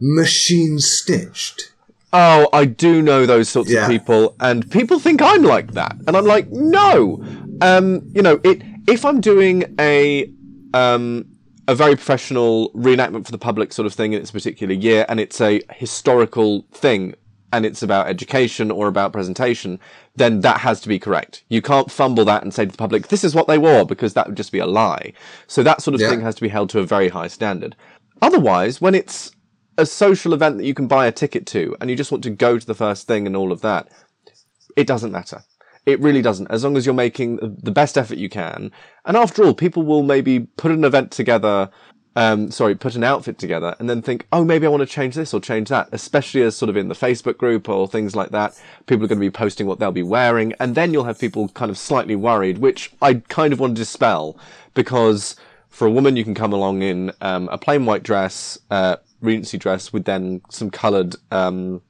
[0.00, 1.72] machine stitched?
[2.12, 3.84] Oh, I do know those sorts yeah.
[3.84, 7.24] of people, and people think I'm like that, and I'm like, no.
[7.60, 8.62] Um, you know, it.
[8.86, 10.30] If I'm doing a
[10.72, 11.26] um,
[11.66, 15.18] a very professional reenactment for the public sort of thing in its particular year, and
[15.18, 17.14] it's a historical thing,
[17.52, 19.80] and it's about education or about presentation,
[20.14, 21.42] then that has to be correct.
[21.48, 24.14] You can't fumble that and say to the public, "This is what they wore," because
[24.14, 25.12] that would just be a lie.
[25.48, 26.08] So that sort of yeah.
[26.08, 27.74] thing has to be held to a very high standard.
[28.22, 29.32] Otherwise, when it's
[29.76, 32.30] a social event that you can buy a ticket to and you just want to
[32.30, 33.88] go to the first thing and all of that,
[34.76, 35.42] it doesn't matter.
[35.86, 36.50] It really doesn't.
[36.50, 38.72] As long as you're making the best effort you can.
[39.04, 41.70] And after all, people will maybe put an event together,
[42.16, 45.14] um, sorry, put an outfit together and then think, oh, maybe I want to change
[45.14, 48.30] this or change that, especially as sort of in the Facebook group or things like
[48.30, 48.60] that.
[48.86, 50.52] People are going to be posting what they'll be wearing.
[50.58, 53.82] And then you'll have people kind of slightly worried, which I kind of want to
[53.82, 54.36] dispel
[54.74, 55.36] because
[55.68, 59.58] for a woman, you can come along in um, a plain white dress, uh, Regency
[59.58, 61.82] dress with then some coloured um,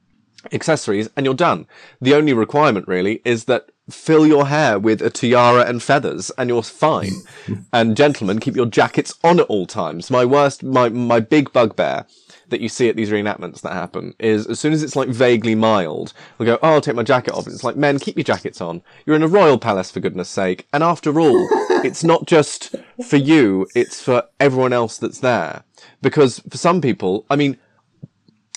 [0.51, 1.67] accessories, and you're done.
[2.01, 6.49] The only requirement really is that fill your hair with a tiara and feathers, and
[6.49, 7.13] you're fine.
[7.73, 10.09] and gentlemen, keep your jackets on at all times.
[10.11, 12.05] My worst, my my big bugbear
[12.49, 15.55] that you see at these reenactments that happen is as soon as it's like vaguely
[15.55, 18.23] mild, they'll go, "Oh, I'll take my jacket off." And it's like, men, keep your
[18.23, 18.81] jackets on.
[19.05, 20.67] You're in a royal palace for goodness sake.
[20.73, 21.47] And after all,
[21.83, 22.75] it's not just
[23.07, 25.63] for you; it's for everyone else that's there.
[26.01, 27.57] Because for some people, I mean,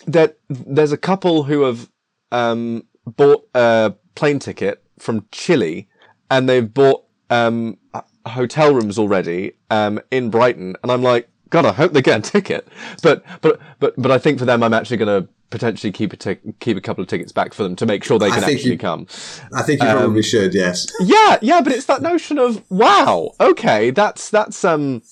[0.07, 1.89] there there's a couple who have
[2.33, 5.89] um, bought a plane ticket from Chile,
[6.31, 7.79] and they've bought um,
[8.27, 12.31] hotel rooms already um, in Brighton, and I'm like, God, I hope they get a
[12.31, 12.69] ticket.
[13.03, 16.17] But but but but I think for them, I'm actually going to potentially keep a
[16.17, 18.73] t- keep a couple of tickets back for them to make sure they can actually
[18.73, 19.07] you, come.
[19.53, 20.55] I think you um, probably should.
[20.55, 20.87] Yes.
[21.01, 25.03] Yeah, yeah, but it's that notion of wow, okay, that's that's um,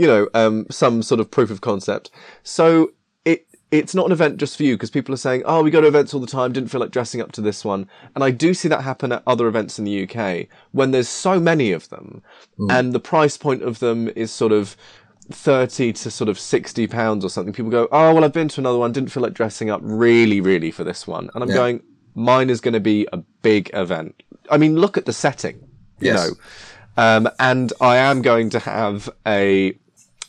[0.00, 2.10] you know, um, some sort of proof of concept.
[2.42, 2.92] So
[3.70, 5.86] it's not an event just for you because people are saying, oh, we go to
[5.86, 8.52] events all the time, didn't feel like dressing up to this one, and I do
[8.54, 12.22] see that happen at other events in the UK when there's so many of them,
[12.58, 12.70] mm.
[12.70, 14.76] and the price point of them is sort of
[15.30, 18.60] 30 to sort of 60 pounds or something, people go, Oh, well, I've been to
[18.60, 21.30] another one, didn't feel like dressing up really, really for this one.
[21.34, 21.54] And I'm yeah.
[21.54, 21.82] going,
[22.14, 24.22] Mine is going to be a big event.
[24.50, 25.68] I mean, look at the setting,
[26.00, 26.30] you know.
[26.96, 29.78] Um, and I am going to have a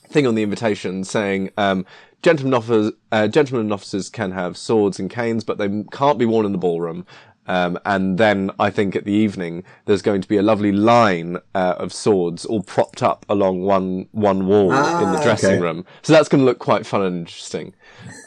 [0.10, 1.86] thing on the invitation saying, um,
[2.21, 6.25] gentlemen, officers, uh, gentlemen and officers can have swords and canes, but they can't be
[6.25, 7.05] worn in the ballroom.
[7.47, 11.38] Um, and then I think at the evening there's going to be a lovely line
[11.55, 15.62] uh, of swords all propped up along one one wall ah, in the dressing okay.
[15.62, 15.86] room.
[16.03, 17.73] So that's going to look quite fun and interesting.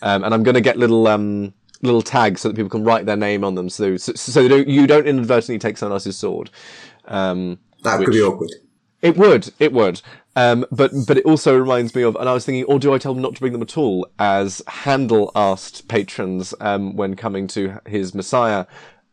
[0.03, 3.07] Um, and I'm going to get little um, little tags so that people can write
[3.07, 6.51] their name on them, so so, so don't, you don't inadvertently take someone else's sword.
[7.07, 8.51] Um, that which, could be awkward.
[9.01, 9.53] It would.
[9.59, 10.03] It would.
[10.37, 12.99] Um, but but it also reminds me of, and I was thinking, or do I
[12.99, 14.07] tell them not to bring them at all?
[14.19, 18.67] As Handel asked patrons um, when coming to his Messiah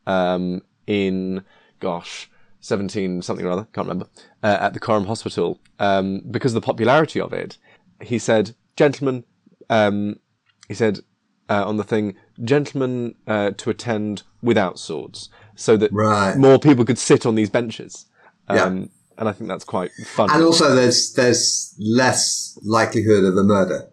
[0.08, 1.44] um, in,
[1.80, 2.30] gosh,
[2.62, 4.08] 17 something or other, can't remember,
[4.42, 7.58] uh, at the Coram Hospital, um, because of the popularity of it.
[8.02, 9.24] He said, gentlemen,
[9.70, 10.20] um,
[10.68, 11.02] he said
[11.50, 16.36] uh, on the thing, gentlemen uh, to attend without swords, so that right.
[16.36, 18.08] more people could sit on these benches.
[18.50, 18.86] yeah.
[19.18, 20.30] And I think that's quite fun.
[20.32, 23.90] And also, there's there's less likelihood of a murder.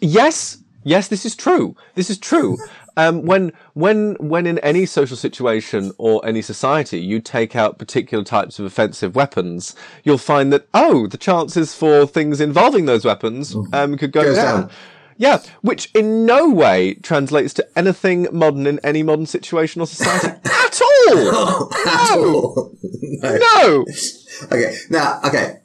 [0.00, 1.74] Yes, yes, this is true.
[1.94, 2.58] This is true.
[2.98, 8.24] Um, when when when in any social situation or any society you take out particular
[8.24, 13.54] types of offensive weapons, you'll find that oh, the chances for things involving those weapons
[13.54, 13.72] mm-hmm.
[13.72, 14.62] um, could go down.
[14.62, 14.70] down.
[15.16, 20.28] Yeah, which in no way translates to anything modern in any modern situation or society
[20.44, 21.72] at all.
[21.86, 22.76] at all.
[23.22, 23.38] no.
[23.38, 23.84] no.
[24.44, 24.76] Okay.
[24.90, 25.60] Now, okay.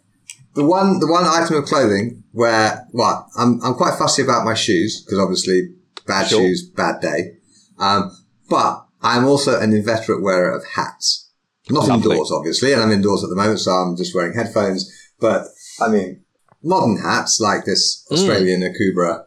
[0.56, 4.54] The one, the one item of clothing where, well, I'm, I'm quite fussy about my
[4.54, 5.74] shoes because obviously
[6.06, 6.42] bad sure.
[6.42, 7.38] shoes, bad day.
[7.80, 8.16] Um,
[8.50, 11.30] but I'm also an inveterate wearer of hats.
[11.70, 12.12] Not Lovely.
[12.12, 14.92] indoors, obviously, and I'm indoors at the moment, so I'm just wearing headphones.
[15.20, 15.46] But
[15.80, 16.24] I mean,
[16.62, 18.14] modern hats like this mm.
[18.18, 18.74] Australian mm.
[18.74, 19.24] Akubra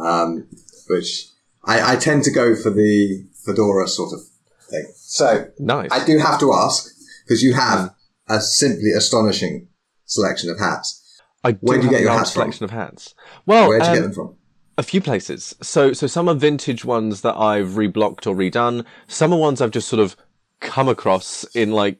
[0.00, 0.46] um,
[0.88, 1.28] which
[1.64, 4.20] I, I, tend to go for the fedora sort of
[4.70, 4.90] thing.
[4.96, 5.90] So nice.
[5.92, 6.90] I do have to ask
[7.24, 7.94] because you have
[8.30, 9.68] a simply astonishing
[10.04, 10.96] selection of hats.
[11.44, 12.78] I Where do you get your hats selection from?
[12.78, 13.14] of hats.
[13.46, 14.36] Well, where do you um, get them from?
[14.78, 15.54] A few places.
[15.62, 18.84] So, so some are vintage ones that I've reblocked or redone.
[19.08, 20.16] Some are ones I've just sort of
[20.60, 21.98] come across in like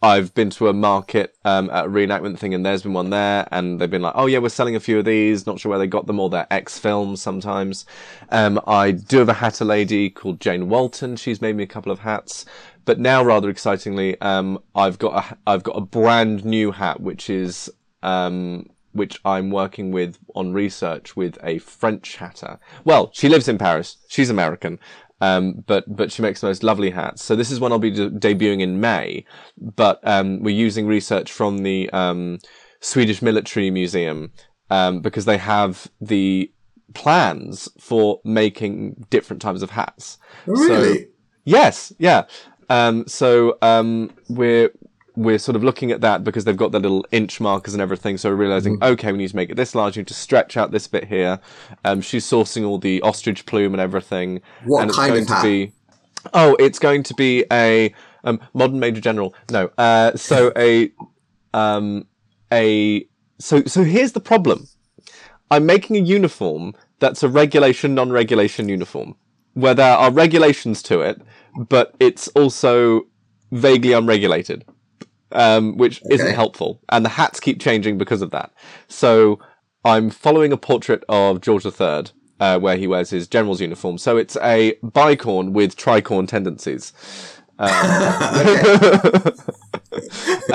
[0.00, 3.48] I've been to a market um, at a reenactment thing, and there's been one there,
[3.50, 5.78] and they've been like, "Oh yeah, we're selling a few of these." Not sure where
[5.78, 7.84] they got them, or they're X films sometimes.
[8.28, 11.16] Um, I do have a hatter lady called Jane Walton.
[11.16, 12.44] She's made me a couple of hats,
[12.88, 17.28] but now, rather excitingly, um, I've got a I've got a brand new hat, which
[17.28, 17.70] is
[18.02, 22.58] um, which I'm working with on research with a French hatter.
[22.84, 23.98] Well, she lives in Paris.
[24.08, 24.78] She's American,
[25.20, 27.22] um, but but she makes the most lovely hats.
[27.22, 29.26] So this is one I'll be de- debuting in May.
[29.58, 32.38] But um, we're using research from the um,
[32.80, 34.32] Swedish Military Museum
[34.70, 36.50] um, because they have the
[36.94, 40.16] plans for making different types of hats.
[40.46, 41.00] Really?
[41.00, 41.04] So,
[41.44, 41.92] yes.
[41.98, 42.24] Yeah.
[42.68, 44.70] Um, so um, we're
[45.18, 48.16] we're sort of looking at that because they've got the little inch markers and everything.
[48.16, 48.86] So we're realizing, mm.
[48.92, 49.96] okay, we need to make it this large.
[49.96, 51.40] We need to stretch out this bit here.
[51.84, 54.40] Um, she's sourcing all the ostrich plume and everything.
[54.64, 55.42] What and it's kind going of hat?
[55.42, 55.72] to be,
[56.34, 59.34] oh, it's going to be a um, modern major general.
[59.50, 60.92] No, uh, so a
[61.52, 62.06] um,
[62.52, 63.04] a
[63.40, 64.68] so so here's the problem.
[65.50, 69.16] I'm making a uniform that's a regulation non-regulation uniform
[69.58, 71.20] where there are regulations to it,
[71.56, 73.06] but it's also
[73.50, 74.64] vaguely unregulated
[75.32, 76.14] um, which okay.
[76.14, 76.80] isn't helpful.
[76.88, 78.52] And the hats keep changing because of that.
[78.88, 79.38] So
[79.84, 82.04] I'm following a portrait of George III,
[82.40, 83.98] uh, where he wears his general's uniform.
[83.98, 86.92] So it's a bicorn with tricorn tendencies.
[87.60, 87.72] Um,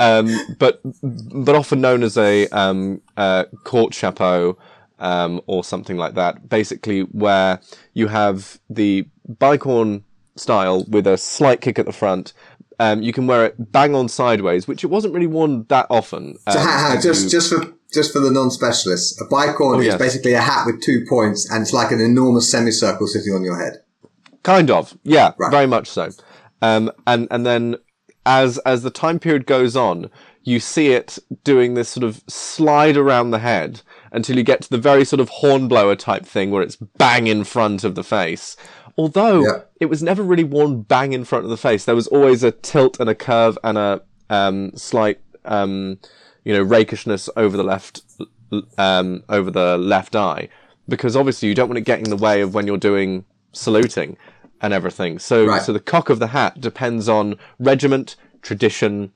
[0.00, 4.56] um, but but often known as a um, uh, court chapeau
[4.98, 6.48] um, or something like that.
[6.48, 7.60] Basically, where
[7.92, 10.02] you have the bicorn
[10.36, 12.32] style with a slight kick at the front,
[12.78, 16.36] um, you can wear it bang on sideways, which it wasn't really worn that often.
[16.46, 17.30] Um, so, just you...
[17.30, 19.98] just for just for the non-specialists, a bicorn oh, is yes.
[19.98, 23.56] basically a hat with two points, and it's like an enormous semicircle sitting on your
[23.56, 23.82] head.
[24.42, 25.50] Kind of, yeah, right.
[25.50, 26.10] very much so.
[26.60, 27.76] Um, and and then
[28.26, 30.10] as as the time period goes on,
[30.42, 33.82] you see it doing this sort of slide around the head
[34.14, 37.44] until you get to the very sort of hornblower type thing where it's bang in
[37.44, 38.56] front of the face.
[38.96, 39.62] Although yeah.
[39.80, 41.84] it was never really worn bang in front of the face.
[41.84, 45.98] There was always a tilt and a curve and a um, slight, um,
[46.44, 48.02] you know, rakishness over the left,
[48.78, 50.48] um, over the left eye,
[50.88, 54.16] because obviously you don't want it getting in the way of when you're doing saluting
[54.60, 55.18] and everything.
[55.18, 55.60] So, right.
[55.60, 59.12] so the cock of the hat depends on regiment, tradition,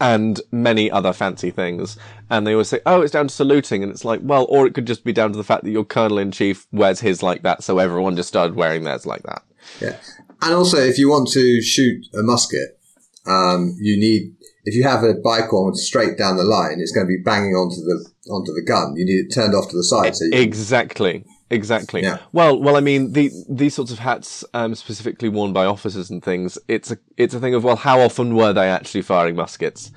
[0.00, 1.96] and many other fancy things.
[2.30, 3.82] And they always say, oh, it's down to saluting.
[3.82, 5.84] And it's like, well, or it could just be down to the fact that your
[5.84, 7.62] colonel in chief wears his like that.
[7.62, 9.42] So everyone just started wearing theirs like that.
[9.80, 9.96] Yeah.
[10.42, 12.78] And also, if you want to shoot a musket,
[13.26, 17.08] um, you need, if you have a bicorn straight down the line, it's going to
[17.08, 18.94] be banging onto the, onto the gun.
[18.96, 20.16] You need it turned off to the side.
[20.16, 21.24] So exactly.
[21.54, 22.02] Exactly.
[22.02, 22.18] Yeah.
[22.32, 26.22] Well, well, I mean, the, these sorts of hats, um, specifically worn by officers and
[26.22, 29.92] things, it's a it's a thing of well, how often were they actually firing muskets,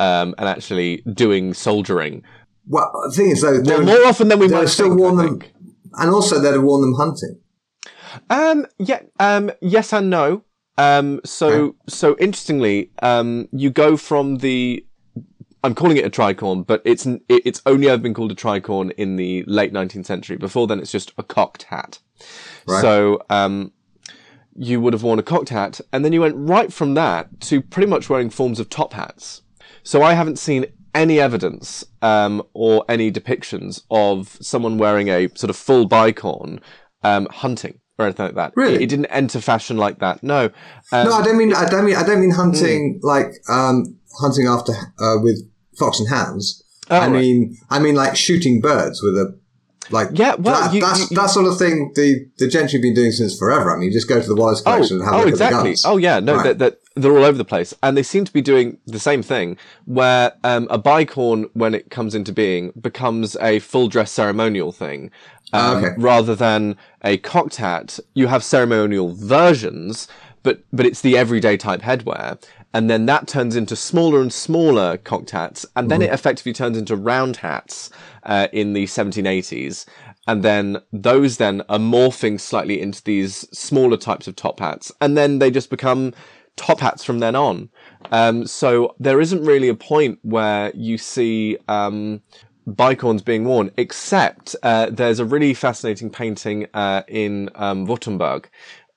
[0.00, 2.24] um, and actually doing soldiering?
[2.66, 5.42] Well, the thing is, though, well, more often than we might still think, worn them,
[5.92, 7.38] and also they'd have worn them hunting.
[8.28, 8.66] Um.
[8.78, 9.02] Yeah.
[9.20, 9.52] Um.
[9.60, 10.42] Yes and no.
[10.76, 11.20] Um.
[11.24, 11.76] So okay.
[11.88, 14.84] so interestingly, um, you go from the
[15.66, 19.16] I'm calling it a tricorn, but it's it's only ever been called a tricorn in
[19.16, 20.36] the late 19th century.
[20.36, 21.98] Before then, it's just a cocked hat.
[22.68, 22.80] Right.
[22.80, 23.72] So um,
[24.54, 27.60] you would have worn a cocked hat, and then you went right from that to
[27.60, 29.42] pretty much wearing forms of top hats.
[29.82, 35.50] So I haven't seen any evidence um, or any depictions of someone wearing a sort
[35.50, 36.60] of full bicorn
[37.02, 38.52] um, hunting or anything like that.
[38.54, 40.22] Really, it, it, didn't enter fashion like that.
[40.22, 40.44] No,
[40.92, 43.04] um, no, I don't mean I don't mean I don't mean hunting mm.
[43.04, 45.42] like um, hunting after uh, with
[45.78, 46.62] fox and hounds.
[46.90, 47.10] Oh, I right.
[47.10, 49.38] mean, I mean, like shooting birds with a
[49.90, 51.92] Like, yeah, well, that, you, that's you, that sort of thing.
[51.94, 53.74] The the gentry have been doing since forever.
[53.74, 55.28] I mean, you just go to the Wallace collection oh, and have oh, a look
[55.28, 55.56] exactly.
[55.56, 55.84] at the guns.
[55.84, 56.58] Oh, yeah, no, Right.
[56.58, 59.56] they're, they're all over the place, and they seem to be doing the same thing.
[59.84, 65.10] Where um, a bicorn, when it comes into being, becomes a full dress ceremonial thing.
[65.52, 65.94] Um, okay.
[65.98, 70.08] Rather than a cocked hat, you have ceremonial versions,
[70.42, 72.42] but but it's the everyday type headwear,
[72.76, 76.76] and then that turns into smaller and smaller cocked hats, and then it effectively turns
[76.76, 77.88] into round hats
[78.24, 79.86] uh, in the 1780s,
[80.26, 85.16] and then those then are morphing slightly into these smaller types of top hats, and
[85.16, 86.12] then they just become
[86.56, 87.70] top hats from then on.
[88.12, 91.56] Um, so there isn't really a point where you see.
[91.68, 92.20] Um,
[92.68, 98.46] bicorns being worn, except uh, there's a really fascinating painting uh, in um, Württemberg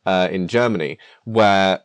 [0.07, 1.82] uh, in Germany where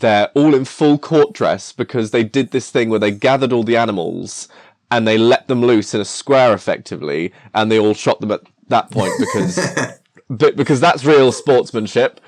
[0.00, 3.62] they're all in full court dress because they did this thing where they gathered all
[3.62, 4.48] the animals
[4.90, 8.40] and they let them loose in a square effectively and they all shot them at
[8.68, 9.58] that point because
[10.30, 12.20] but because that's real sportsmanship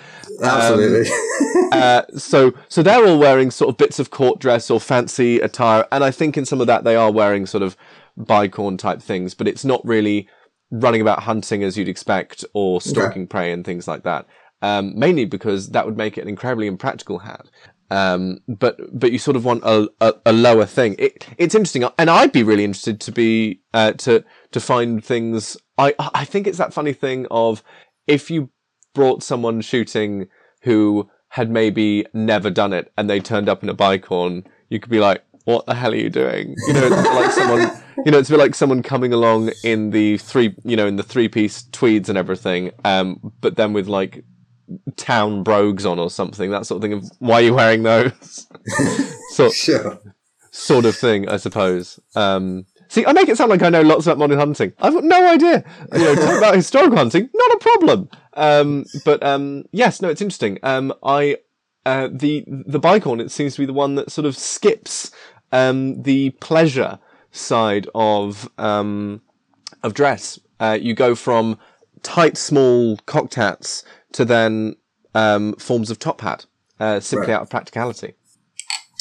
[0.42, 1.10] Absolutely.
[1.72, 5.86] uh, so so they're all wearing sort of bits of court dress or fancy attire,
[5.92, 7.76] and I think in some of that they are wearing sort of
[8.18, 10.28] bicorn type things, but it's not really
[10.70, 14.26] running about hunting as you'd expect or stalking prey and things like that.
[14.62, 17.46] Um, mainly because that would make it an incredibly impractical hat.
[17.90, 20.96] Um, but but you sort of want a, a, a lower thing.
[20.98, 25.56] It, it's interesting, and I'd be really interested to be uh, to to find things.
[25.78, 27.62] I I think it's that funny thing of
[28.06, 28.50] if you
[28.94, 30.28] brought someone shooting
[30.62, 34.90] who had maybe never done it and they turned up in a bicorn, you could
[34.90, 37.82] be like, "What the hell are you doing?" You know, it's like someone.
[38.04, 40.96] You know, it's a bit like someone coming along in the three, you know, in
[40.96, 44.22] the three-piece tweeds and everything, um, but then with like
[44.96, 46.50] town brogues on or something.
[46.50, 46.92] That sort of thing.
[46.94, 48.46] Of why are you wearing those?
[49.30, 49.98] sort sure.
[50.50, 52.00] sort of thing, I suppose.
[52.14, 54.72] Um, see, I make it sound like I know lots about modern hunting.
[54.78, 55.64] I've got no idea.
[55.92, 58.08] You know, talk about historical hunting, not a problem.
[58.34, 60.58] Um, but um, yes, no, it's interesting.
[60.62, 61.38] Um, I
[61.84, 65.10] uh, the the bicorn it seems to be the one that sort of skips
[65.52, 66.98] um, the pleasure
[67.30, 69.22] side of um,
[69.82, 70.38] of dress.
[70.58, 71.58] Uh, you go from
[72.02, 73.84] tight, small cocked hats
[74.16, 74.76] to then
[75.14, 76.46] um, forms of top hat,
[76.80, 77.34] uh, simply Right.
[77.36, 78.14] out of practicality.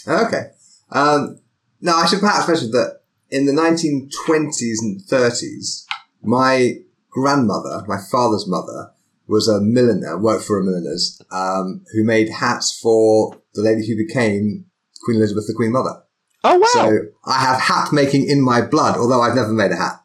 [0.07, 0.43] Okay.
[0.91, 1.39] Um,
[1.81, 5.85] now, I should perhaps mention that in the 1920s and 30s,
[6.21, 6.77] my
[7.09, 8.91] grandmother, my father's mother,
[9.27, 13.95] was a milliner, worked for a milliner's, um, who made hats for the lady who
[13.97, 14.65] became
[15.03, 16.01] Queen Elizabeth, the Queen Mother.
[16.43, 16.67] Oh wow!
[16.73, 19.99] So I have hat making in my blood, although I've never made a hat.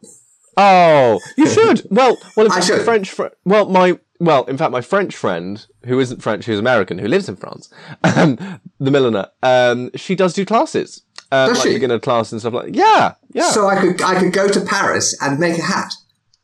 [0.56, 1.86] Oh, you should.
[1.90, 2.80] Well, well, in I should.
[2.82, 6.98] French fr- well, my well, in fact, my French friend who isn't French, who's American,
[6.98, 7.70] who lives in France,
[8.04, 11.02] um, the milliner, um, she does do classes,
[11.32, 11.74] um, Does like she?
[11.74, 12.74] beginner class and stuff like.
[12.74, 13.50] Yeah, yeah.
[13.50, 15.92] So I could I could go to Paris and make a hat.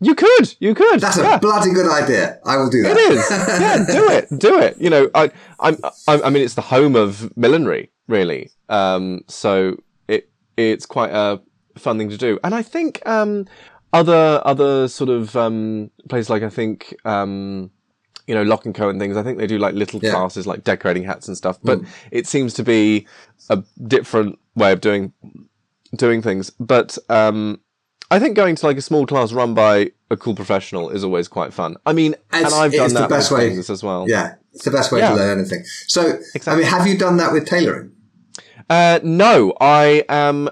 [0.00, 1.00] you could, you could.
[1.00, 1.36] That's yeah.
[1.36, 2.38] a bloody good idea.
[2.44, 2.96] I will do that.
[2.96, 3.30] It is.
[3.30, 4.38] Yeah, do it.
[4.38, 4.76] Do it.
[4.80, 8.50] You know, I, I'm, I, I mean, it's the home of millinery, really.
[8.68, 11.40] Um, so it, it's quite a
[11.76, 12.38] fun thing to do.
[12.44, 13.46] And I think, um,
[14.00, 17.70] other, other sort of, um, places like I think, um,
[18.26, 19.16] you know, Lock and Co and things.
[19.16, 20.10] I think they do like little Yeah.
[20.10, 21.80] classes like decorating hats and stuff, but
[22.10, 23.06] it seems to be
[23.50, 25.12] a different way of doing,
[25.94, 26.50] doing things.
[26.58, 27.60] But, um,
[28.10, 31.26] I think going to like a small class run by a cool professional is always
[31.26, 31.76] quite fun.
[31.84, 33.48] I mean, and I've done it's the that best with way.
[33.50, 34.04] things as well.
[34.08, 35.10] Yeah, it's the best way Yeah.
[35.10, 35.64] to learn anything.
[35.88, 37.90] So, I mean, have you done that with tailoring?
[38.70, 40.48] Uh, no, I am.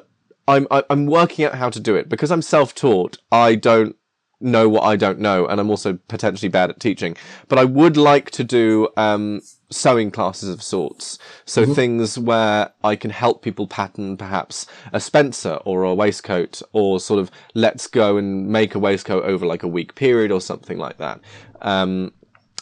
[0.46, 0.66] I'm.
[0.70, 3.18] I- I'm working out how to do it because I'm self-taught.
[3.32, 3.96] I don't
[4.40, 7.16] know what I don't know, and I'm also potentially bad at teaching.
[7.48, 9.40] But I would like to do um,
[9.70, 11.18] sewing classes of sorts.
[11.46, 17.00] So things where I can help people pattern perhaps a spencer or a waistcoat, or
[17.00, 20.78] sort of let's go and make a waistcoat over like a week period or something
[20.78, 21.20] like that.
[21.62, 22.12] Um,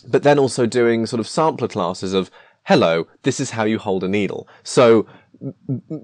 [0.07, 2.30] but then also doing sort of sampler classes of
[2.64, 5.07] hello this is how you hold a needle so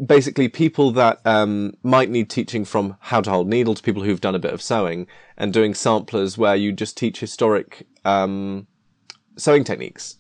[0.07, 4.03] basically people that um, might need teaching from how to hold a needle to people
[4.03, 8.66] who've done a bit of sewing and doing samplers where you just teach historic um,
[9.36, 10.16] sewing techniques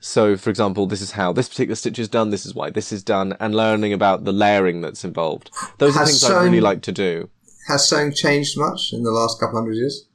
[0.00, 2.90] so for example this is how this particular stitch is done this is why this
[2.92, 6.52] is done and learning about the layering that's involved those are Has things i'd really
[6.52, 7.30] sewing- like to do
[7.68, 10.08] Has sewing changed much in the last couple hundred years?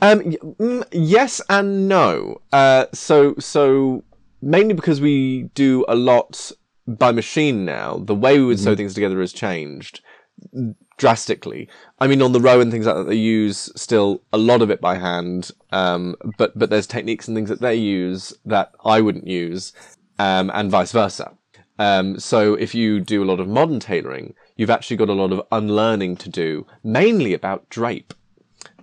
[0.00, 2.40] Um, mm, yes and no.
[2.52, 4.04] Uh, so so
[4.40, 6.52] mainly because we do a lot
[6.86, 7.98] by machine now.
[7.98, 10.00] The way we would sew things together has changed
[10.96, 11.68] drastically.
[11.98, 14.70] I mean, on the row and things like that, they use still a lot of
[14.70, 15.50] it by hand.
[15.72, 19.72] Um, but but there's techniques and things that they use that I wouldn't use,
[20.18, 21.32] um, and vice versa.
[21.78, 25.32] Um, so if you do a lot of modern tailoring, you've actually got a lot
[25.32, 28.12] of unlearning to do, mainly about drape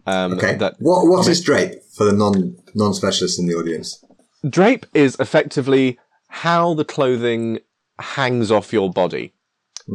[0.08, 0.56] Um, Okay.
[0.56, 4.04] That what what is drape for the non non specialists in the audience?
[4.50, 7.60] drape is effectively how the clothing
[8.00, 9.34] hangs off your body,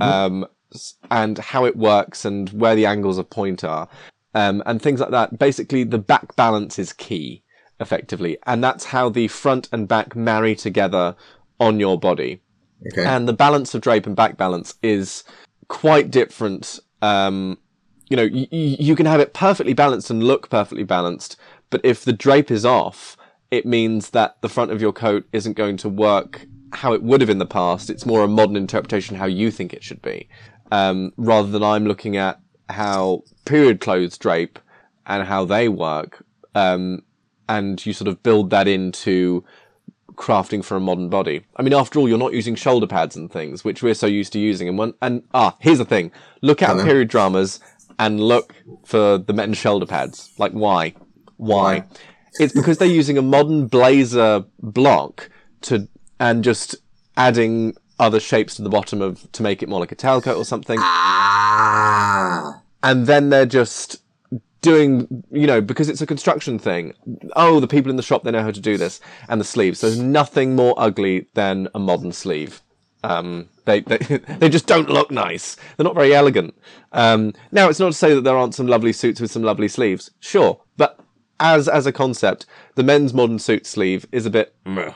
[0.01, 0.47] um,
[1.11, 3.89] and how it works, and where the angles of point are,
[4.35, 5.39] um, and things like that.
[5.39, 7.43] Basically, the back balance is key,
[7.81, 11.15] effectively, and that's how the front and back marry together
[11.61, 12.41] on your body.
[12.93, 13.05] Okay.
[13.07, 15.23] and the balance of drape and back balance is
[15.69, 16.81] quite different.
[17.01, 17.59] Um,
[18.09, 21.37] you know, y- y- you can have it perfectly balanced and look perfectly balanced,
[21.71, 23.17] but if the drape is off,
[23.53, 27.20] it means that the front of your coat isn't going to work how it would
[27.20, 27.91] have in the past.
[27.91, 30.29] It's more a modern interpretation how you think it should be,
[30.70, 34.59] um, rather than I'm looking at how period clothes drape
[35.07, 37.03] and how they work, um,
[37.49, 39.45] and you sort of build that into
[40.14, 41.45] crafting for a modern body.
[41.57, 44.33] I mean, after all, you're not using shoulder pads and things, which we're so used
[44.35, 44.68] to using.
[44.68, 47.61] And when, and ah, here's the thing: look at period dramas
[47.99, 48.55] and look
[48.85, 50.33] for the men's shoulder pads.
[50.39, 50.95] Like, why?
[51.37, 51.81] Why?
[51.81, 51.85] Why?
[52.39, 55.29] It's because they're using a modern blazer block
[55.62, 55.89] to
[56.23, 56.77] and just
[57.16, 60.45] adding other shapes to the bottom of to make it more like a tailcoat or
[60.45, 60.79] something.
[60.81, 62.62] Ah.
[62.85, 64.01] and then they're just
[64.61, 66.95] doing you know because it's a construction thing.
[67.35, 69.01] Oh the people in the shop they know how to do this.
[69.29, 69.81] And the sleeves.
[69.81, 72.62] There's nothing more ugly than a modern sleeve.
[73.03, 73.99] Um, they, they
[74.39, 75.57] they just don't look nice.
[75.77, 76.55] They're not very elegant.
[76.93, 79.68] Um, now it's not to say that there aren't some lovely suits with some lovely
[79.68, 80.12] sleeves.
[80.20, 80.61] Sure.
[80.77, 81.01] But
[81.41, 82.47] as as a concept
[82.77, 84.95] the men's modern suit sleeve is a bit meh.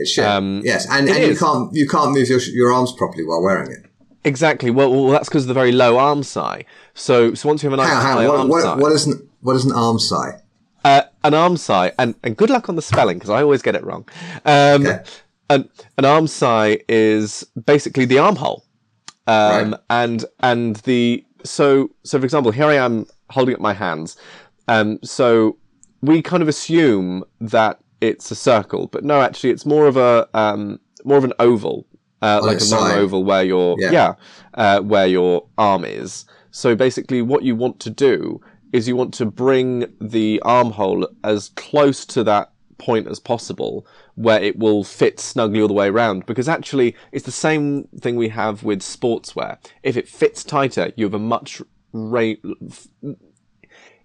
[0.00, 0.24] It's shit.
[0.24, 3.70] Um, yes, and, and you can't you can't move your your arms properly while wearing
[3.70, 3.84] it.
[4.24, 7.78] exactly well, well that's because of the very low armscye so so once you have
[7.78, 8.48] a nice Hang on, hang on.
[8.48, 10.40] What, what, what is an what is an armscye?
[10.84, 13.84] uh, an armscye, and, and good luck on the spelling because I always get it
[13.84, 14.08] wrong.
[14.44, 15.02] Um, Okay.
[15.50, 15.68] an,
[15.98, 18.64] an armscye is basically the armhole,
[19.26, 19.80] um, Right.
[19.90, 24.16] and and the so so for example, here I am holding up my hands.
[24.68, 25.56] Um, so
[26.02, 30.28] we kind of assume that it's a circle, but no, actually, it's more of a
[30.34, 31.86] um, more of an oval,
[32.22, 33.90] uh, like a long oval where your Yeah.
[33.92, 34.14] yeah,
[34.54, 36.24] uh, where your arm is.
[36.50, 38.40] So basically, what you want to do
[38.72, 43.84] is you want to bring the armhole as close to that point as possible
[44.14, 48.14] where it will fit snugly all the way around because actually it's the same thing
[48.14, 51.60] we have with sportswear if it fits tighter you have a much
[51.92, 52.34] ra-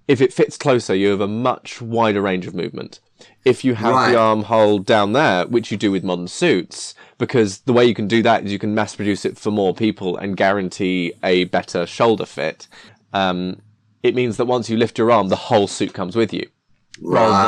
[0.07, 2.99] if it fits closer you have a much wider range of movement
[3.45, 4.11] if you have Right.
[4.11, 8.07] the armhole down there which you do with modern suits because the way you can
[8.07, 11.86] do that is you can mass produce it for more people and guarantee a better
[11.86, 12.67] shoulder fit.
[13.13, 13.61] Um,
[14.01, 16.47] it means that once you lift your arm the whole suit comes with you.
[17.01, 17.45] Rather than-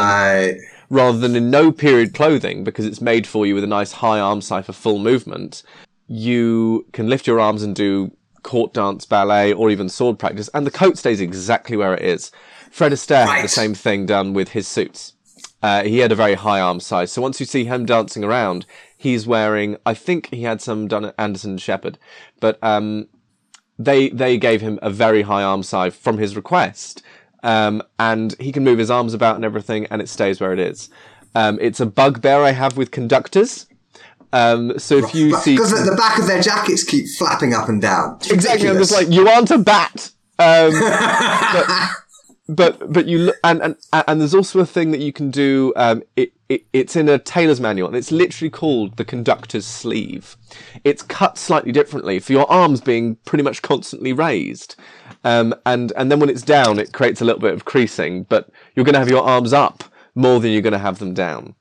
[0.56, 0.58] Right.
[0.90, 4.20] rather than in no period clothing because it's made for you with a nice high
[4.20, 5.64] armscye for full movement
[6.08, 8.12] you can lift your arms and do
[8.44, 12.32] court dance ballet or even sword practice and the coat stays exactly where it is.
[12.70, 15.14] Fred Astaire had the same thing done with his suits
[15.66, 18.66] uh, he had a very high armscye so once you see him dancing around
[18.98, 21.98] he's wearing i think he had some done at Anderson and Sheppard
[22.40, 23.08] but um,
[23.78, 27.02] they they gave him a very high armscye from his request,
[27.44, 30.60] um, and he can move his arms about and everything, and it stays where it
[30.60, 30.90] is.
[31.34, 33.68] Um, it's a bugbear I have with conductors.
[34.32, 37.82] Um, so if you see Because the, back of their jackets keep flapping up and
[37.82, 38.18] down.
[38.18, 40.12] It's exactly, I'm just like you aren't a bat.
[40.40, 40.72] Um,
[41.54, 41.90] but,
[42.48, 43.76] but but you look, and and
[44.08, 45.74] and there's also a thing that you can do.
[45.76, 50.38] Um, it, it it's in a tailor's manual, and it's literally called the conductor's sleeve.
[50.84, 54.76] It's cut slightly differently for your arms being pretty much constantly raised,
[55.24, 58.24] um, and and then when it's down, it creates a little bit of creasing.
[58.24, 59.84] But you're going to have your arms up
[60.14, 61.56] more than you're going to have them down.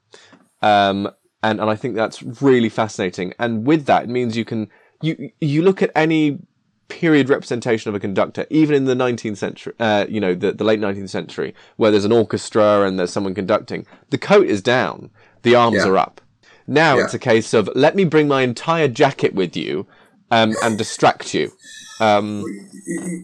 [0.63, 1.11] Um,
[1.43, 3.35] and, and I think that's really fascinating.
[3.39, 4.71] And with that, it means you can,
[5.03, 6.39] you, you look at any
[6.89, 10.65] period representation of a conductor, even in the 19th century, uh, you know, the, the
[10.65, 15.11] late 19th century, where there's an orchestra and there's someone conducting, the coat is down,
[15.43, 15.89] the arms Yeah.
[15.89, 16.21] are up.
[16.67, 17.05] Now Yeah.
[17.05, 19.87] it's a case of let me bring my entire jacket with you,
[20.31, 21.53] um, and distract you.
[22.01, 22.45] Um,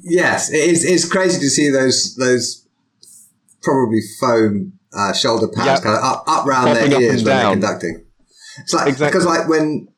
[0.04, 0.84] Yes, it is.
[0.84, 2.66] It's crazy to see those those
[3.62, 5.82] probably foam uh, shoulder pads Yep.
[5.82, 8.04] kind of up up round Popping their ears when they're conducting.
[8.58, 9.06] It's like Exactly.
[9.20, 9.88] because like when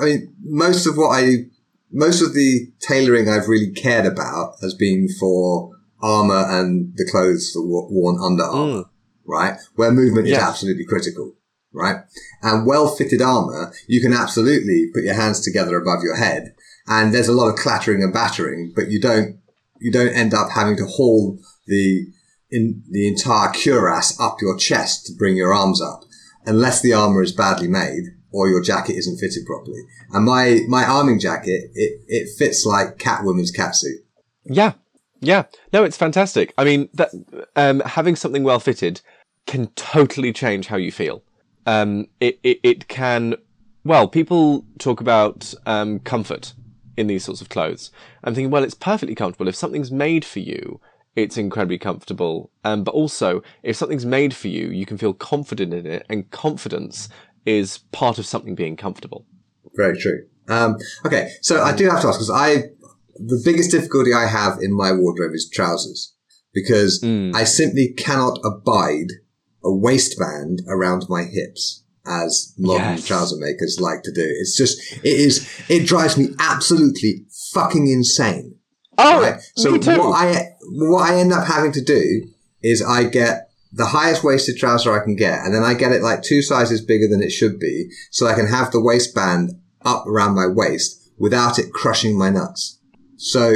[0.00, 1.46] I mean most of what I
[1.92, 5.70] most of the tailoring I've really cared about has been for
[6.00, 8.54] armor and the clothes that were worn under mm.
[8.54, 8.84] armor,
[9.26, 9.58] right?
[9.76, 11.34] Where movement is absolutely critical,
[11.72, 11.96] right?
[12.42, 16.54] And well fitted armor, you can absolutely put your hands together above your head,
[16.86, 19.38] and there's a lot of clattering and battering, but you don't
[19.80, 22.06] you don't end up having to haul the
[22.50, 26.04] in the entire cuirass up your chest to bring your arms up,
[26.46, 29.82] unless the armor is badly made or your jacket isn't fitted properly.
[30.12, 34.04] And my my arming jacket, it it fits like Catwoman's catsuit.
[34.44, 34.72] yeah,
[35.20, 36.52] Yeah, no, it's fantastic.
[36.58, 37.10] I mean, that
[37.56, 39.00] um, having something well fitted
[39.46, 41.22] can totally change how you feel.
[41.66, 43.36] Um, it, it, it can.
[43.84, 46.54] Well, people talk about um, comfort
[46.96, 47.90] in these sorts of clothes.
[48.24, 49.48] I'm thinking, well, it's perfectly comfortable.
[49.48, 50.80] If something's made for you,
[51.16, 52.50] it's incredibly comfortable.
[52.64, 56.30] Um, but also, if something's made for you, you can feel confident in it, and
[56.30, 57.08] confidence
[57.46, 59.26] is part of something being comfortable.
[59.74, 60.26] Very true.
[60.48, 60.76] Um,
[61.06, 62.64] okay, so I do have to ask because I
[63.14, 66.14] the biggest difficulty I have in my wardrobe is trousers
[66.52, 67.34] because mm.
[67.34, 69.12] I simply cannot abide
[69.64, 73.06] a waistband around my hips as modern yes.
[73.06, 74.24] trouser makers like to do.
[74.24, 78.56] It's just, it is, it drives me absolutely fucking insane.
[78.98, 79.40] Oh, right?
[79.56, 82.26] so what I, what I end up having to do
[82.62, 86.02] is I get the highest waisted trouser I can get, and then I get it
[86.02, 89.52] like two sizes bigger than it should be, so I can have the waistband
[89.84, 92.78] up around my waist without it crushing my nuts.
[93.16, 93.54] So,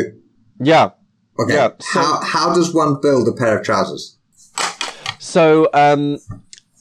[0.59, 0.91] yeah.
[1.39, 1.55] Okay.
[1.55, 4.17] Yeah, so, how, how does one build a pair of trousers?
[5.19, 6.19] So, um,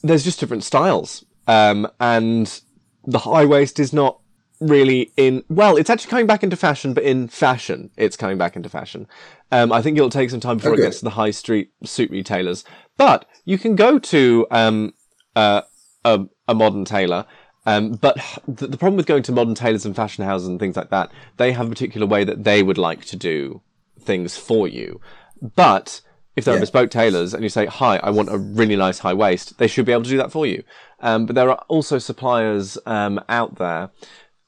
[0.02, 1.24] there's just different styles.
[1.46, 2.60] Um, and
[3.04, 4.20] the high waist is not
[4.60, 8.56] really in, well, it's actually coming back into fashion, but in fashion, it's coming back
[8.56, 9.06] into fashion.
[9.52, 10.82] Um, I think it'll take some time before okay.
[10.82, 12.64] it gets to the high street suit retailers,
[12.96, 14.92] but you can go to, um,
[15.36, 15.62] uh,
[16.04, 17.26] a, a modern tailor
[17.66, 18.16] um, but
[18.46, 21.10] the, the, problem with going to modern tailors and fashion houses and things like that,
[21.36, 23.60] they have a particular way that they would like to do
[24.00, 25.00] things for you.
[25.42, 26.00] But
[26.36, 26.60] if they're yeah.
[26.60, 29.84] bespoke tailors and you say, "Hi, I want a really nice high waist," they should
[29.84, 30.62] be able to do that for you.
[31.00, 33.90] Um, but there are also suppliers um, out there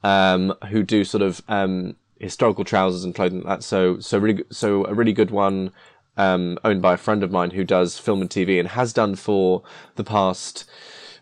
[0.04, 3.64] um, who do sort of um, historical trousers and clothing like that.
[3.64, 5.72] So, so really, so a really good one
[6.16, 9.14] um, owned by a friend of mine who does film and TV and has done
[9.14, 9.62] for
[9.96, 10.68] the past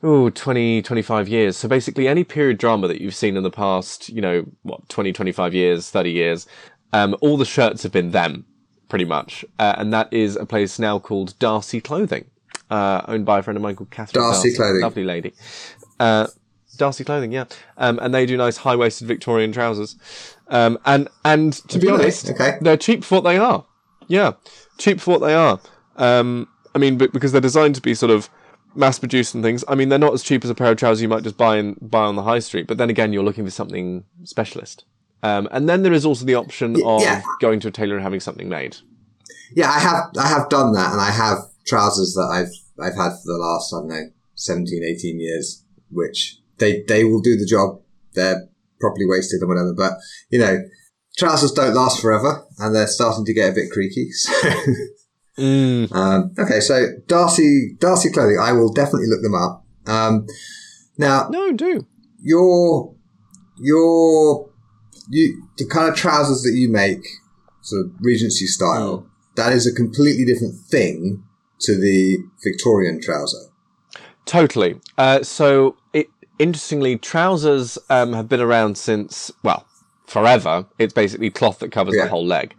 [0.02, 1.56] oh, 20, 25 years.
[1.56, 5.12] So basically any period drama that you've seen in the past, you know, what, 20,
[5.12, 6.46] 25 years, 30 years,
[6.92, 8.44] um, all the shirts have been them,
[8.88, 9.44] pretty much.
[9.58, 12.24] Uh, and that is a place now called Darcy Clothing,
[12.70, 14.82] uh, owned by a friend of mine called Catherine Darcy, Darcy Clothing.
[14.82, 15.34] Lovely lady.
[15.98, 16.26] Uh,
[16.76, 17.44] Darcy Clothing, yeah.
[17.76, 19.96] Um, and they do nice high waisted Victorian trousers.
[20.48, 22.58] Um, and, and to be honest, okay.
[22.60, 23.64] they're cheap for what they are.
[24.06, 24.32] Yeah.
[24.78, 25.60] Cheap for what they are.
[25.96, 28.28] Um, I mean, because they're designed to be sort of
[28.74, 29.64] mass produced and things.
[29.66, 31.56] I mean, they're not as cheap as a pair of trousers you might just buy
[31.56, 32.66] and buy on the high street.
[32.66, 34.84] But then again, you're looking for something specialist.
[35.22, 37.22] Um, and then there is also the option of yeah.
[37.40, 38.76] going to a tailor and having something made.
[39.54, 43.10] Yeah, I have I have done that, and I have trousers that I've I've had
[43.10, 47.46] for the last I don't know 17, 18 years, which they they will do the
[47.46, 47.80] job.
[48.12, 48.48] They're
[48.80, 49.94] properly wasted and whatever, but
[50.30, 50.58] you know,
[51.16, 54.08] trousers don't last forever, and they're starting to get a bit creaky.
[54.18, 54.50] So
[55.38, 55.92] Mm.
[55.94, 58.38] Um, okay, so Darcy Darcy clothing.
[58.40, 59.64] I will definitely look them up.
[59.86, 60.26] Um,
[60.98, 61.86] now, no, do
[62.22, 62.94] your
[63.58, 64.50] your
[65.10, 67.06] you the kind of trousers that you make,
[67.60, 69.00] sort of Regency style.
[69.00, 69.06] Mm.
[69.36, 71.22] That is a completely different thing
[71.60, 73.50] to the Victorian trouser.
[74.24, 74.80] Totally.
[74.96, 76.08] Uh, so, it,
[76.38, 79.66] interestingly, trousers um, have been around since well
[80.06, 80.66] forever.
[80.78, 82.04] It's basically cloth that covers yeah.
[82.04, 82.54] the whole leg.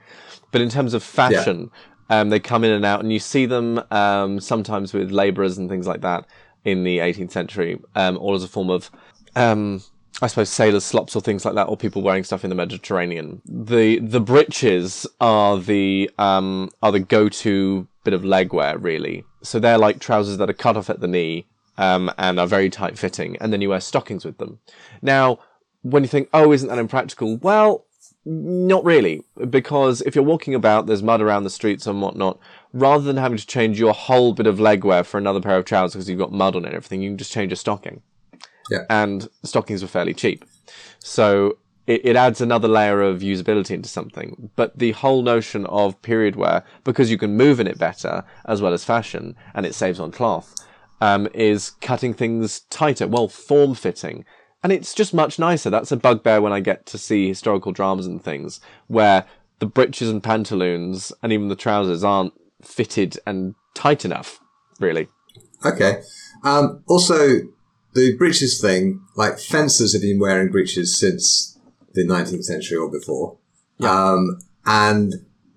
[0.51, 1.80] But in terms of fashion, yeah.
[2.09, 5.69] Um, they come in and out, and you see them um, sometimes with labourers and
[5.69, 6.25] things like that
[6.63, 8.89] in the 18th century, um, all as a form of,
[9.36, 9.82] um,
[10.21, 13.41] I suppose, sailors' slops or things like that, or people wearing stuff in the Mediterranean.
[13.45, 19.25] The the breeches are the um, are the go to bit of legwear, really.
[19.43, 21.45] So they're like trousers that are cut off at the knee
[21.78, 24.59] um, and are very tight fitting, and then you wear stockings with them.
[25.01, 25.39] Now,
[25.82, 27.38] when you think, oh, isn't that impractical?
[27.38, 27.86] Well,
[28.25, 32.38] not really, because if you're walking about, there's mud around the streets and whatnot.
[32.73, 35.93] Rather than having to change your whole bit of legwear for another pair of trousers
[35.93, 38.01] because you've got mud on it and everything, you can just change a stocking.
[38.69, 38.84] Yeah.
[38.89, 40.43] And stockings were fairly cheap.
[40.99, 41.57] So
[41.88, 44.51] it, it adds another layer of usability into something.
[44.57, 48.61] But the whole notion of period wear, because you can move in it better as
[48.61, 50.53] well as fashion, and it saves on cloth,
[51.01, 54.25] um, is cutting things tighter, well, form fitting
[54.63, 55.69] and it's just much nicer.
[55.69, 59.25] That's a bugbear when I get to see historical dramas and things where
[59.59, 64.39] the breeches and pantaloons and even the trousers aren't fitted and tight enough,
[64.79, 65.07] really.
[65.63, 66.01] Okay.
[66.43, 67.41] Um, also,
[67.93, 71.57] the breeches thing, like fencers have been wearing breeches since
[71.93, 73.37] the 19th century or before.
[73.77, 73.91] Yeah.
[73.91, 75.13] Um, and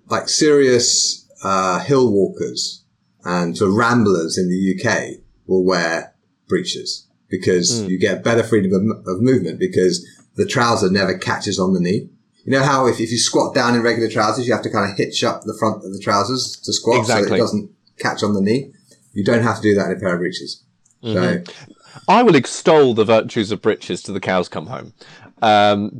[0.08, 2.84] like serious uh, hill walkers
[3.24, 5.19] and sort of ramblers in the UK
[5.50, 6.14] will wear
[6.48, 7.90] breeches because mm.
[7.90, 12.08] you get better freedom of, of, movement because the trouser never catches on the knee.
[12.44, 14.90] You know how if, if you squat down in regular trousers, you have to kind
[14.90, 17.28] of hitch up the front of the trousers to squat exactly.
[17.28, 18.72] so it doesn't catch on the knee.
[19.12, 20.62] You don't have to do that in a pair of breeches.
[21.02, 21.44] Mm-hmm.
[21.44, 21.70] So,
[22.08, 24.94] I will extol the virtues of breeches to the cows come home,
[25.42, 25.90] um,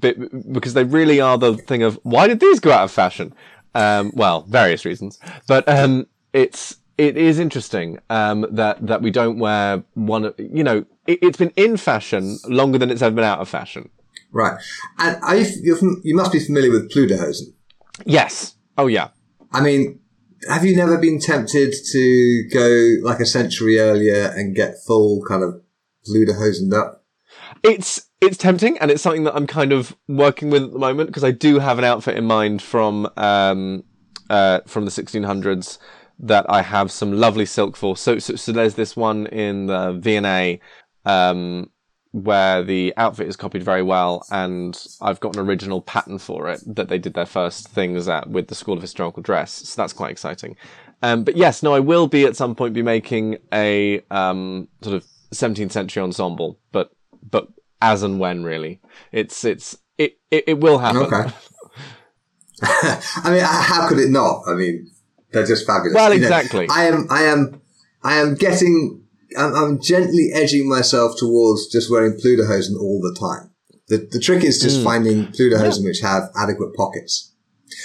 [0.52, 3.34] because they really are the thing of why did these go out of fashion?
[3.74, 9.38] Um, well, various reasons, but um, it's it is interesting um, that that we don't
[9.38, 10.34] wear one.
[10.36, 13.88] You know, it, has been in fashion longer than it's ever been out of fashion.
[14.32, 14.60] Right,
[14.98, 17.54] and are you, you must be familiar with Pluderhosen.
[18.04, 18.54] Yes.
[18.76, 19.08] Oh yeah.
[19.50, 20.00] I mean,
[20.48, 25.42] have you never been tempted to go like a century earlier and get full kind
[25.42, 25.62] of
[26.06, 27.06] Pluderhosened up?
[27.62, 31.08] It's it's tempting, and it's something that I'm kind of working with at the moment
[31.08, 33.84] because I do have an outfit in mind from um,
[34.28, 35.78] uh, from the 1600s
[36.20, 37.96] that I have some lovely silk for.
[37.96, 40.60] So, so, so there's this one in the V&A
[41.04, 41.70] um,
[42.12, 46.60] where the outfit is copied very well, and I've got an original pattern for it
[46.66, 49.52] that they did their first things at with the School of Historical Dress.
[49.52, 50.56] So that's quite exciting.
[51.02, 54.96] Um, but yes, no, I will be at some point be making a um, sort
[54.96, 56.90] of 17th century ensemble, but
[57.30, 57.48] but
[57.80, 58.80] as and when really,
[59.12, 61.02] it's it's it it, it will happen.
[61.02, 61.32] Okay.
[62.62, 64.42] I mean, how could it not?
[64.46, 64.90] I mean,
[65.32, 65.94] they're just fabulous.
[65.94, 66.62] Well, exactly.
[66.62, 67.62] You know, I am I am
[68.02, 69.04] I am getting
[69.36, 73.50] I'm, I'm, gently edging myself towards just wearing Pluderhosen all the time.
[73.88, 74.84] The, the trick is just mm.
[74.84, 75.88] finding Pluderhosen yeah.
[75.88, 77.32] which have adequate pockets.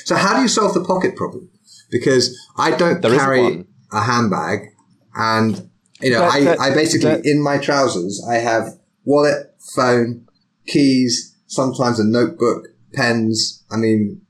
[0.05, 1.49] So how do you solve the pocket problem?
[1.91, 4.69] Because I don't there carry a handbag
[5.15, 5.69] and,
[6.01, 10.27] you know, I, I basically, in my trousers, I have wallet, phone,
[10.65, 13.63] keys, sometimes a notebook, pens.
[13.71, 14.21] I mean,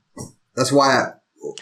[0.54, 1.12] that's why I,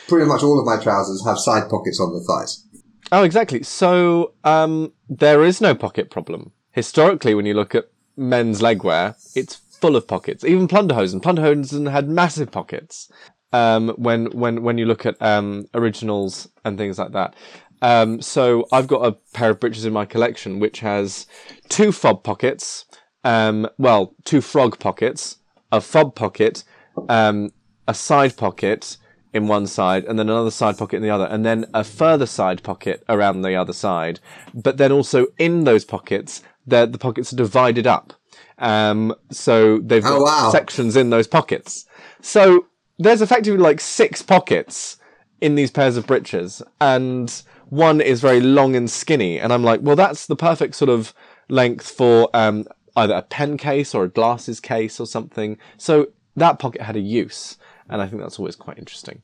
[0.08, 2.64] pretty much all of my trousers have side pockets on the thighs.
[3.12, 3.62] Oh, exactly.
[3.62, 6.52] So um, there is no pocket problem.
[6.72, 10.44] Historically, when you look at men's legwear, it's full of pockets.
[10.44, 11.20] Even Plunderhosen.
[11.20, 13.10] Plunderhosen had massive pockets.
[13.52, 17.36] Um, when when when you look at um, originals and things like that.
[17.82, 21.26] Um, so I've got a pair of breeches in my collection which has
[21.68, 22.86] two fob pockets.
[23.22, 25.36] Um, well, two frog pockets,
[25.70, 26.64] a fob pocket,
[27.08, 27.50] um,
[27.86, 28.96] a side pocket,
[29.34, 32.24] in one side and then another side pocket in the other and then a further
[32.24, 34.20] side pocket around the other side.
[34.54, 38.14] But then also in those pockets, the pockets are divided up.
[38.58, 40.50] Um, so they've oh, got wow.
[40.50, 41.84] sections in those pockets.
[42.22, 42.66] So
[42.98, 44.98] there's effectively like six pockets
[45.40, 49.40] in these pairs of breeches and one is very long and skinny.
[49.40, 51.12] And I'm like, well, that's the perfect sort of
[51.48, 52.66] length for, um,
[52.96, 55.58] either a pen case or a glasses case or something.
[55.76, 57.56] So that pocket had a use
[57.88, 59.22] and I think that's always quite interesting.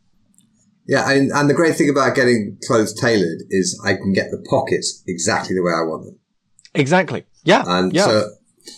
[0.87, 4.45] Yeah, and, and the great thing about getting clothes tailored is I can get the
[4.49, 6.19] pockets exactly the way I want them.
[6.75, 7.27] Exactly.
[7.45, 7.63] Yeah.
[7.67, 8.07] And yeah.
[8.07, 8.31] so,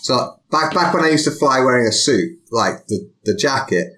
[0.02, 3.88] so back back when I used to fly wearing a suit, like the the jacket,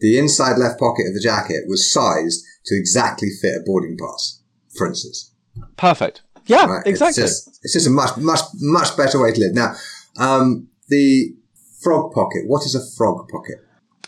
[0.00, 4.42] the inside left pocket of the jacket was sized to exactly fit a boarding pass,
[4.76, 5.32] for instance.
[5.76, 6.22] Perfect.
[6.46, 6.86] Yeah, right?
[6.86, 7.24] exactly.
[7.24, 9.54] It's just, it's just, a much much much better way to live.
[9.54, 9.74] Now,
[10.18, 11.34] um, the
[11.82, 12.42] frog pocket.
[12.46, 13.63] What is a frog pocket?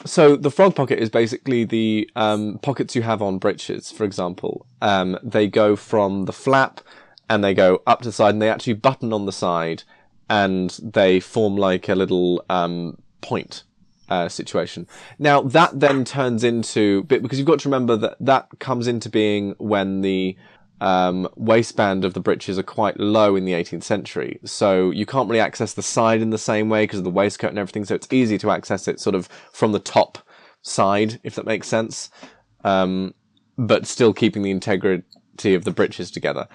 [0.06, 4.66] So the frog pocket is basically the um, pockets you have on breeches, for example.
[4.80, 6.80] Um, they go from the flap
[7.28, 9.82] and they go up to the side and they actually button on the side
[10.30, 13.64] and they form like a little um, point
[14.08, 14.86] uh, situation.
[15.18, 19.54] Now that then turns into because you've got to remember that that comes into being
[19.58, 20.36] when the
[20.80, 25.28] um, waistband of the breeches are quite low in the 18th century, so you can't
[25.28, 27.84] really access the side in the same way because of the waistcoat and everything.
[27.84, 30.18] So it's easy to access it sort of from the top
[30.62, 32.10] side, if that makes sense,
[32.64, 33.14] um,
[33.56, 36.46] but still keeping the integrity of the breeches together.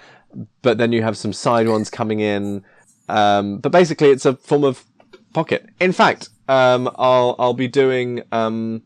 [0.61, 2.63] But then you have some side ones coming in.
[3.09, 4.85] Um, but basically, it's a form of
[5.33, 5.67] pocket.
[5.79, 8.83] In fact, um, I'll I'll be doing um,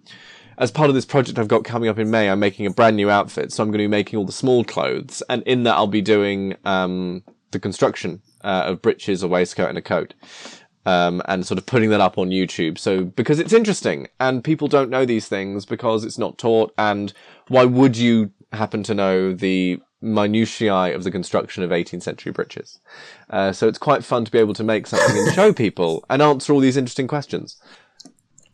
[0.58, 2.96] as part of this project I've got coming up in May, I'm making a brand
[2.96, 3.52] new outfit.
[3.52, 5.22] So I'm going to be making all the small clothes.
[5.30, 9.78] And in that, I'll be doing um, the construction uh, of breeches, a waistcoat, and
[9.78, 10.14] a coat.
[10.88, 12.78] Um, and sort of putting that up on YouTube.
[12.78, 16.76] So, because it's interesting and people don't know these things because it's not taught.
[16.78, 17.12] And
[17.48, 22.80] why would you happen to know the minutiae of the construction of 18th century breeches?
[23.32, 26.22] Uh, so it's quite fun to be able to make something and show people and
[26.22, 27.60] answer all these interesting questions.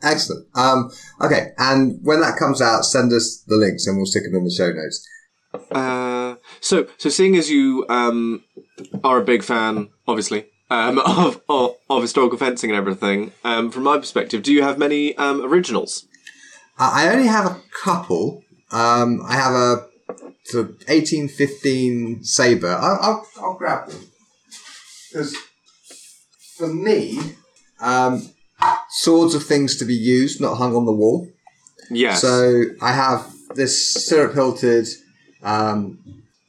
[0.04, 0.48] Excellent.
[0.56, 0.92] Um,
[1.22, 4.44] okay, and when that comes out, send us the links and we'll stick them in
[4.44, 5.08] the show notes.
[5.72, 8.44] Uh, so, so seeing as you um,
[9.04, 13.84] are a big fan, obviously, um, of, of, of historical fencing and everything, um, from
[13.84, 16.06] my perspective, do you have many um, originals?
[16.78, 18.44] I only have a couple.
[18.72, 19.88] Um, I have a
[20.46, 22.70] sort of 1815 saber.
[22.70, 24.02] I'll, I'll, I'll grab them
[25.12, 25.36] because
[26.58, 27.20] for me,
[27.82, 28.30] um,
[28.90, 31.28] swords are things to be used, not hung on the wall.
[31.90, 32.22] Yes.
[32.22, 34.88] So I have this stirrup hilted.
[35.44, 36.00] Um,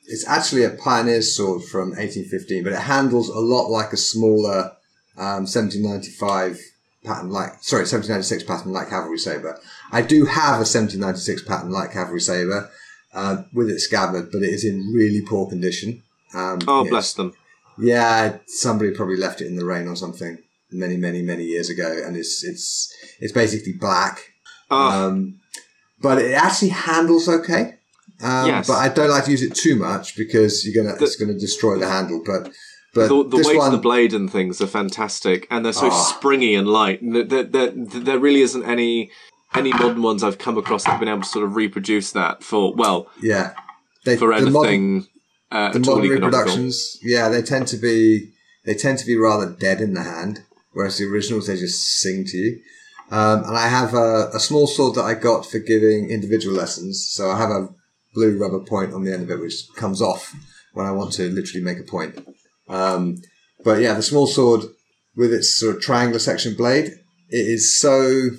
[0.07, 4.73] it's actually a pioneer's sword from 1815, but it handles a lot like a smaller
[5.17, 6.61] um, 1795
[7.05, 9.59] pattern like sorry 1796 pattern light cavalry saber.
[9.91, 12.71] I do have a 1796 pattern light cavalry saber.
[13.15, 16.03] uh, with its scabbard, but it is in really poor condition.
[16.35, 17.35] Um, oh, bless them.
[17.79, 20.39] Yeah, somebody probably left it in the rain or something
[20.73, 24.21] many, many, many years ago, and it's it's it's basically black.
[24.71, 25.41] Oh, Um,
[26.01, 27.75] but it actually handles okay.
[28.23, 28.67] Um, Yes.
[28.69, 31.35] But I don't like to use it too much because you're gonna The- it's gonna
[31.39, 32.23] destroy the handle.
[32.25, 32.51] But
[32.95, 35.89] but the, the weight one, of the blade and things are fantastic, and they're so
[35.91, 36.15] Ah.
[36.17, 37.01] springy and light.
[37.03, 39.11] There, there, there, really isn't any
[39.55, 42.43] any modern ones I've come across that have been able to sort of reproduce that
[42.43, 43.53] for well yeah,
[44.05, 45.07] they, for the modern- anything
[45.51, 48.31] uh, the modern reproductions, yeah, they tend to be
[48.65, 50.43] they tend to be rather dead in the hand,
[50.73, 52.61] whereas the originals they just sing to you.
[53.11, 57.07] Um, and I have a, a small sword that I got for giving individual lessons,
[57.11, 57.69] so I have a
[58.15, 60.35] blue rubber point on the end of it, which comes off
[60.73, 62.27] when I want to literally make a point.
[62.69, 63.19] Um,
[63.65, 64.63] but yeah, the small sword
[65.15, 66.87] with its sort of triangular section blade,
[67.29, 68.31] it is so.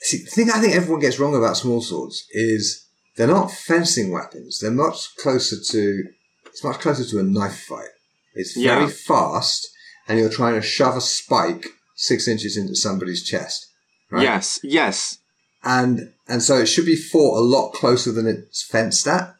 [0.00, 2.86] See, the thing I think everyone gets wrong about small swords is
[3.16, 4.58] they're not fencing weapons.
[4.60, 6.04] They're much closer to
[6.46, 7.88] it's much closer to a knife fight.
[8.34, 8.90] It's very Yeah.
[8.90, 9.68] fast,
[10.08, 13.66] and you're trying to shove a spike six inches into somebody's chest.
[14.10, 14.22] Right?
[14.22, 15.18] Yes, yes.
[15.62, 19.34] and and so it should be fought a lot closer than it's fenced at.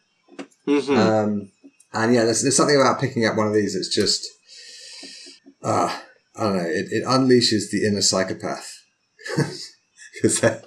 [0.67, 1.51] hmm Um,
[1.93, 4.27] and yeah, there's, there's something about picking up one of these that's just,
[5.63, 5.97] uh,
[6.37, 8.71] I don't know, it, it unleashes the inner psychopath.
[10.23, 10.61] 'Cause they-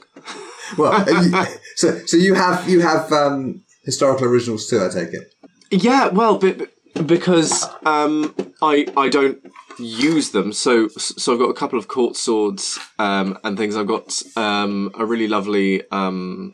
[0.77, 1.45] well, you,
[1.75, 4.83] so so you have you have um, historical originals too.
[4.83, 5.33] I take it.
[5.71, 6.71] Yeah, well, but-
[7.05, 9.37] because um, I I don't
[9.79, 13.75] use them, so so I've got a couple of court swords um, and things.
[13.75, 16.53] I've got um, a really lovely um,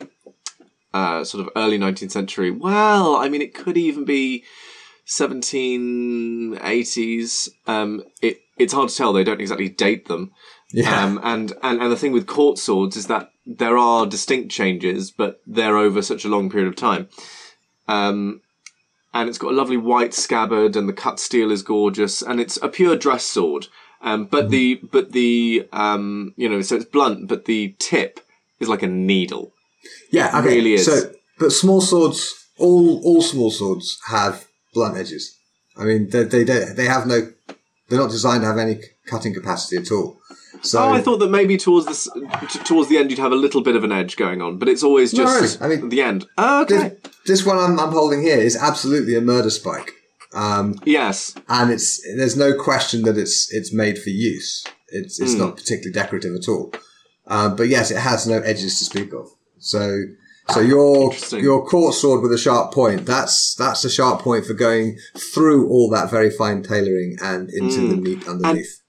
[0.94, 2.52] uh, sort of early nineteenth century.
[2.52, 4.44] Well, I mean, it could even be
[5.06, 7.50] seventeen eighties.
[7.68, 9.14] Um, it it's hard to tell.
[9.14, 10.32] They don't exactly date them.
[10.72, 14.52] Yeah, Um, and, and, and the thing with court swords is that there are distinct
[14.52, 17.10] changes, but they're over such a long period of time.
[17.88, 18.42] Um,
[19.14, 22.58] and it's got a lovely white scabbard, and the cut steel is gorgeous, and it's
[22.62, 23.68] a pure dress sword.
[24.02, 28.20] Um, but the but the um, you know, so it's blunt, but the tip
[28.60, 29.54] is like a needle.
[30.12, 30.56] yeah, okay.
[30.56, 30.86] really is.
[30.86, 35.36] So, but small swords, all all small swords have blunt edges.
[35.78, 37.32] I mean, they they don't- they have no.
[37.90, 40.18] They're not designed to have any cutting capacity at all.
[40.64, 42.08] So oh, I thought that maybe towards this
[42.50, 44.70] t- towards the end you'd have a little bit of an edge going on, but
[44.70, 46.26] it's always No, just I mean- the end.
[46.38, 46.76] Oh, okay.
[47.04, 49.92] this, this one I'm, I'm holding here is absolutely a murder spike.
[50.34, 51.36] Um, yes.
[51.50, 54.64] and it's there's no question that it's it's made for use.
[54.88, 55.40] It's it's Hmm.
[55.40, 56.74] not particularly decorative at all.
[57.28, 59.28] Um, but yes, it has no edges to speak of.
[59.60, 60.02] So
[60.50, 64.54] so your your court sword with a sharp point that's that's a sharp point for
[64.54, 64.98] going
[65.34, 67.90] through all that very fine tailoring and into Hmm.
[67.90, 68.80] the meat underneath.
[68.80, 68.83] and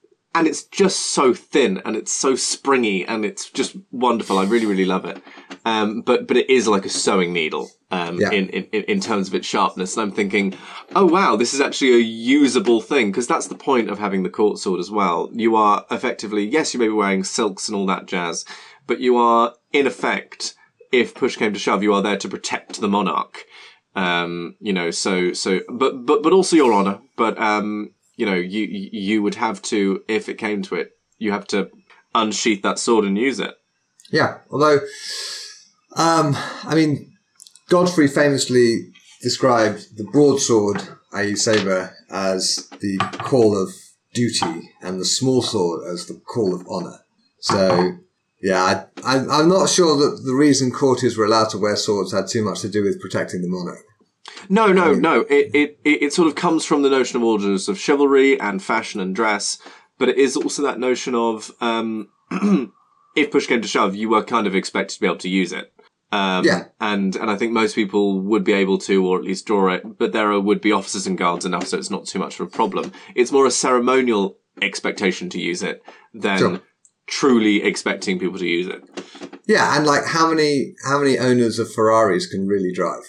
[0.49, 4.39] it's just so thin and it's so springy and it's just wonderful.
[4.39, 5.22] I really, really love it.
[5.64, 8.30] Um, but but it is like a sewing needle um, Yeah.
[8.32, 9.97] in, in in terms of its sharpness.
[9.97, 10.55] And I'm thinking,
[10.97, 14.28] oh wow, this is actually a usable thing because that's the point of having the
[14.30, 15.30] court sword as well.
[15.32, 18.45] You are effectively yes, you may be wearing silks and all that jazz,
[18.87, 20.55] but you are in effect,
[20.93, 23.45] if push came to shove, you are there to protect the monarch.
[23.97, 26.99] Um, you know, so so, but but but also your honor.
[27.16, 31.32] But um, you know, you you would have to, if it came to it, you
[31.32, 31.70] have to
[32.14, 33.54] unsheath that sword and use it.
[34.10, 34.78] Yeah, although,
[35.96, 37.12] um, I mean,
[37.68, 38.92] Godfrey famously
[39.22, 40.82] described the broadsword,
[41.14, 43.70] i.e., saber, as the call of
[44.12, 46.98] duty, and the small sword as the call of honor.
[47.40, 47.98] So,
[48.40, 52.12] yeah, I, I, I'm not sure that the reason courtiers were allowed to wear swords
[52.12, 53.84] had too much to do with protecting the monarch.
[54.48, 55.20] No, no, no.
[55.28, 59.00] It, it it sort of comes from the notion of orders of chivalry and fashion
[59.00, 59.58] and dress,
[59.98, 62.08] but it is also that notion of um,
[63.16, 65.52] if push came to shove, you were kind of expected to be able to use
[65.52, 65.72] it.
[66.12, 66.64] Um, Yeah.
[66.80, 69.98] and and I think most people would be able to, or at least draw it.
[69.98, 72.46] But there are, would be officers and guards enough, so it's not too much of
[72.46, 72.92] a problem.
[73.14, 75.82] It's more a ceremonial expectation to use it
[76.14, 76.60] than Sure.
[77.06, 78.82] truly expecting people to use it.
[79.46, 83.02] Yeah, and like how many how many owners of Ferraris can really drive?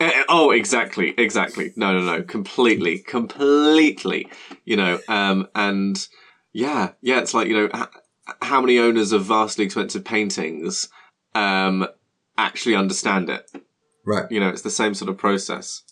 [0.00, 1.72] Eh, Oh, exactly, exactly.
[1.76, 4.28] No, no, no, completely, completely.
[4.64, 6.06] You know, um, and
[6.52, 10.88] yeah, yeah, it's like you know, h- how many owners of vastly expensive paintings
[11.34, 11.86] um,
[12.38, 13.50] actually understand it?
[14.06, 14.24] Right.
[14.30, 15.82] You know, it's the same sort of process.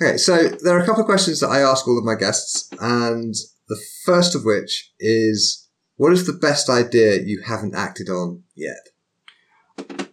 [0.00, 2.68] Okay, so there are a couple of questions that I ask all of my guests,
[2.80, 3.34] and
[3.68, 8.87] the first of which is what is the best idea you haven't acted on yet?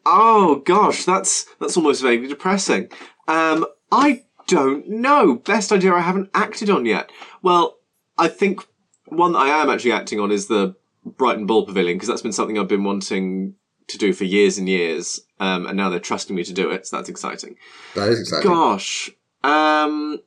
[0.06, 2.90] Oh gosh, that's that's almost vaguely depressing.
[3.28, 5.36] Um, I don't know.
[5.36, 7.10] Best idea I haven't acted on yet.
[7.42, 7.78] Well,
[8.18, 8.62] I think
[9.08, 12.32] one that I am actually acting on is the Brighton Ball Pavilion because that's been
[12.32, 13.56] something I've been wanting
[13.88, 16.88] to do for years and years, um, and now they're trusting me to do it.
[16.88, 17.56] So that's exciting.
[17.96, 18.50] That is exciting.
[18.50, 19.12] Gosh,
[19.44, 20.20] um,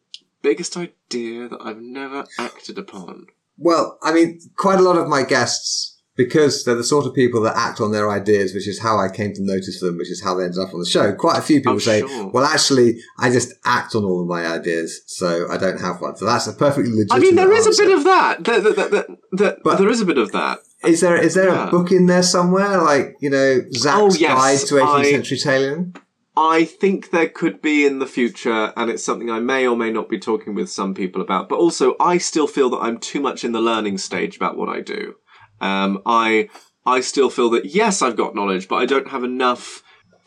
[0.43, 3.27] biggest idea that I've never acted upon.
[3.57, 7.41] Well, I mean, quite a lot of my guests because they're the sort of people
[7.43, 10.23] that act on their ideas, which is how I came to notice them, which is
[10.23, 11.13] how they ended up on the show.
[11.15, 12.27] Quite a few people Oh, say, sure.
[12.29, 16.17] well, actually, I just act on all of my ideas, so I don't have one.
[16.17, 17.85] So that's a perfectly legitimate I mean, there is answer.
[17.85, 18.45] a bit of that.
[18.45, 20.59] There, there, there, there, But- there is a bit of that.
[20.85, 21.69] Is there is there Yeah.
[21.69, 25.11] a book in there somewhere, like, you know, Zack's Oh, yes, Guide to 18th I-
[25.11, 25.95] Century Tailoring?
[26.37, 29.91] I think there could be in the future, and it's something I may or may
[29.91, 31.49] not be talking with some people about.
[31.49, 34.69] But also, I still feel that I'm too much in the learning stage about what
[34.69, 35.15] I do.
[35.61, 36.49] Um, I
[36.87, 39.83] I still feel that yes, I've got knowledge, but I don't have enough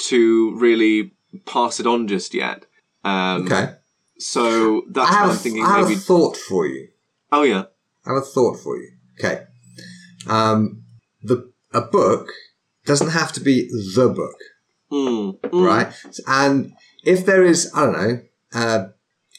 [0.10, 1.14] to really
[1.46, 2.66] pass it on just yet.
[3.04, 3.74] Um, Okay.
[4.18, 5.66] So that's what I'm thinking.
[5.66, 5.96] I have Maybe.
[5.96, 6.90] a thought for you.
[7.32, 7.64] oh yeah.
[8.06, 8.92] I have a thought for you.
[9.20, 9.44] Okay.
[10.28, 10.84] Um,
[11.24, 12.30] the a book
[12.86, 14.36] doesn't have to be the book.
[14.92, 15.66] Mm, mm.
[15.66, 15.94] right?
[16.28, 16.74] And
[17.04, 18.22] if there is, I don't know,
[18.54, 18.90] a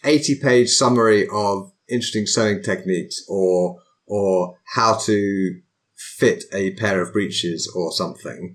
[0.04, 5.60] 80 page summary of interesting sewing techniques or, or how to
[6.22, 8.54] fit a pair of breeches or something,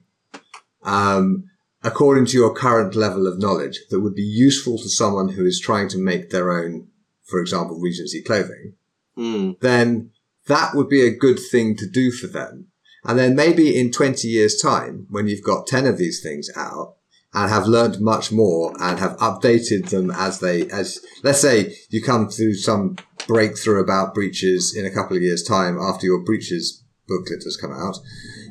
[0.84, 1.44] um,
[1.84, 5.60] according to your current level of knowledge that would be useful to someone who is
[5.60, 6.88] trying to make their own,
[7.26, 8.74] for example, Regency clothing,
[9.18, 9.60] Mm.
[9.60, 10.12] then
[10.46, 12.68] that would be a good thing to do for them.
[13.04, 16.96] And then maybe in 20 years time, when you've got 10 of these things out
[17.34, 22.02] and have learned much more and have updated them as they, as let's say you
[22.02, 22.96] come through some
[23.28, 27.72] breakthrough about breeches in a couple of years time after your breeches booklet has come
[27.72, 27.98] out,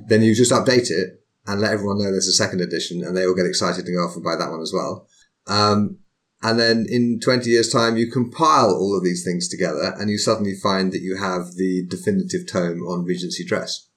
[0.09, 3.25] then you just update it and let everyone know there's a second edition and they
[3.27, 5.07] all get excited and go off and buy that one as well.
[5.47, 5.99] Um,
[6.43, 10.19] and then in 20 years time, you compile all of these things together and you
[10.19, 13.89] suddenly find that you have the definitive tome on Regency dress.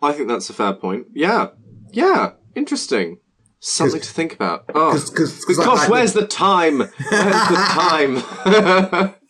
[0.00, 1.06] I think that's a fair point.
[1.12, 1.48] Yeah.
[1.92, 2.32] Yeah.
[2.54, 3.18] Interesting.
[3.62, 4.64] Something to think about.
[4.74, 6.78] Oh, 'Cause- 'cause- 'cause like where's the time?
[6.78, 9.14] Where's the time?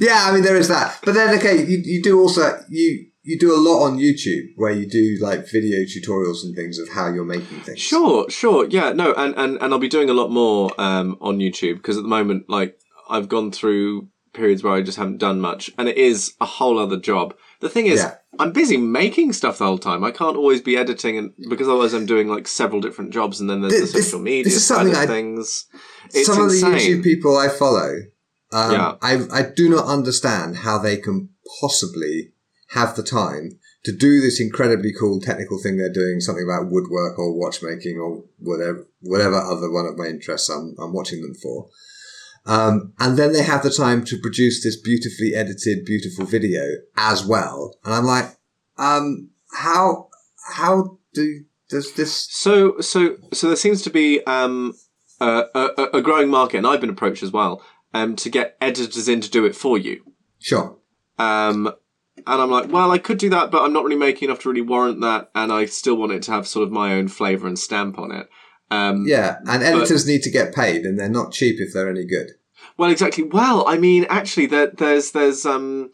[0.00, 1.00] Yeah, I mean, there is that.
[1.04, 4.72] But then, okay, you, you do also, you, you do a lot on YouTube where
[4.72, 7.78] you do like video tutorials and things of how you're making things.
[7.80, 8.66] sure, sure.
[8.66, 11.96] Yeah, no, and, and, and I'll be doing a lot more um, on YouTube because
[11.96, 15.88] at the moment, like, I've gone through periods where I just haven't done much, and
[15.88, 17.34] it is a whole other job.
[17.60, 18.14] The thing is, Yeah.
[18.38, 20.04] I'm busy making stuff the whole time.
[20.04, 23.50] I can't always be editing, and because otherwise I'm doing like several different jobs, and
[23.50, 25.66] then there's This- the social media this is something of I- things.
[26.14, 26.56] It's Some of the.
[26.56, 27.96] YouTube people I follow,
[28.52, 28.94] um, Yeah.
[29.02, 32.32] I, I do not understand how they can possibly
[32.70, 37.18] have the time to do this incredibly cool technical thing they're doing, something about woodwork
[37.18, 41.68] or watchmaking or whatever, whatever other one of my interests I'm, I'm watching them for.
[42.46, 46.62] Um, and then they have the time to produce this beautifully edited, beautiful video
[46.96, 47.76] as well.
[47.84, 48.36] And I'm like,
[48.78, 50.08] um, how,
[50.54, 54.74] how do, does this, So, so, so there seems to be um,
[55.20, 57.62] a, a, a growing market, and I've been approached as well,
[57.94, 60.02] um, to get editors in to do it for you.
[60.38, 60.76] sure.
[61.18, 61.72] Um,
[62.26, 64.48] and I'm like, well, I could do that, but I'm not really making enough to
[64.48, 67.46] really warrant that, and I still want it to have sort of my own flavour
[67.46, 68.28] and stamp on it.
[68.70, 69.38] Um, Yeah.
[69.46, 72.32] And editors need to get paid and they're not cheap if they're any good.
[72.76, 73.24] Well, exactly.
[73.24, 75.90] Well, I mean, actually, there, there's there's um,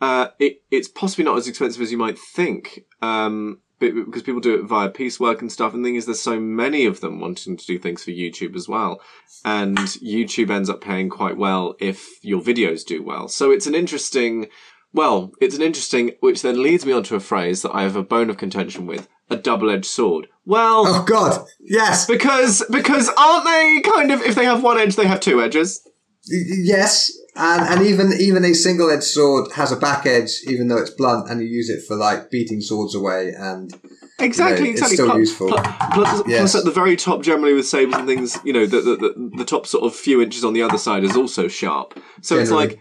[0.00, 2.84] uh, it, it's possibly not as expensive as you might think.
[3.00, 5.74] Um, because people do it via piecework and stuff.
[5.74, 8.56] And the thing is, there's so many of them wanting to do things for YouTube
[8.56, 9.02] as well,
[9.44, 13.28] and YouTube ends up paying quite well if your videos do well.
[13.28, 14.48] So it's an interesting.
[14.96, 17.96] Well, it's an interesting, which then leads me on to a phrase that I have
[17.96, 20.28] a bone of contention with: a double-edged sword.
[20.44, 21.44] Well, Oh God.
[21.60, 22.06] Yes.
[22.06, 25.86] because because aren't they kind of if they have one edge, they have two edges.
[26.28, 30.78] Yes, and and even even a single edged sword has a back edge, even though
[30.78, 33.32] it's blunt, and you use it for like beating swords away.
[33.38, 33.72] And
[34.18, 34.96] Exactly, You know, it's exactly.
[34.96, 35.48] still Plus- useful.
[35.48, 36.38] Plus, plus, Yes.
[36.40, 39.30] plus at the very top, generally with sabers and things, you know, the, the the
[39.38, 42.00] the top sort of few inches on the other side is also sharp.
[42.22, 42.78] So it's like,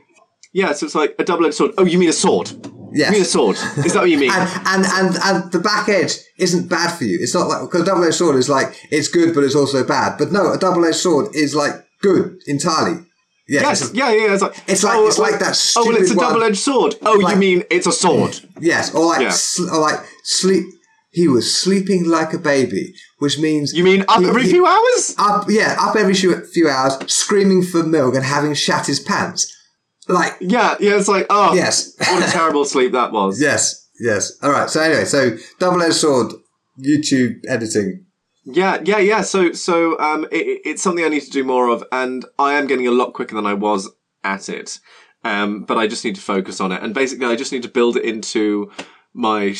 [0.59, 1.71] yeah, so it's like a double-edged sword.
[1.77, 2.49] Oh, you mean a sword?
[2.93, 3.57] You mean a sword?
[3.85, 4.31] Is that what you mean?
[4.39, 7.17] and, and and and the back edge isn't bad for you.
[7.21, 9.83] It's not like because a double edged sword is like it's good, but it's also
[9.85, 10.17] bad.
[10.17, 13.01] But no, a double edged sword is like good entirely.
[13.47, 14.33] Yes, yes, it's- yeah, yeah.
[14.33, 16.95] It's like It's like- oh, it's like oh, that Oh, well, it's a double-edged sword.
[17.03, 18.39] Oh, Like- you mean it's a sword?
[18.59, 19.29] yes, or like Yeah.
[19.31, 20.65] sl- or like sleep.
[21.11, 24.65] He was sleeping like a baby, which means You mean up he- every he- few
[24.65, 25.13] hours?
[25.19, 29.41] up yeah up every few hours screaming for milk and having shat his pants
[30.07, 30.97] like Yeah, yeah.
[30.97, 33.41] It's like oh, yes what a terrible sleep that was.
[33.41, 36.33] yes yes all right so anyway so double-edged sword
[36.79, 38.05] youtube editing
[38.43, 39.21] Yeah, yeah, yeah.
[39.21, 42.53] So, so um, it, it- it's something I need to do more of, and I
[42.53, 43.89] am getting a lot quicker than I was
[44.23, 44.79] at it.
[45.23, 47.69] Um, but I just need to focus on it, and basically, I just need to
[47.79, 48.71] build it into
[49.15, 49.55] my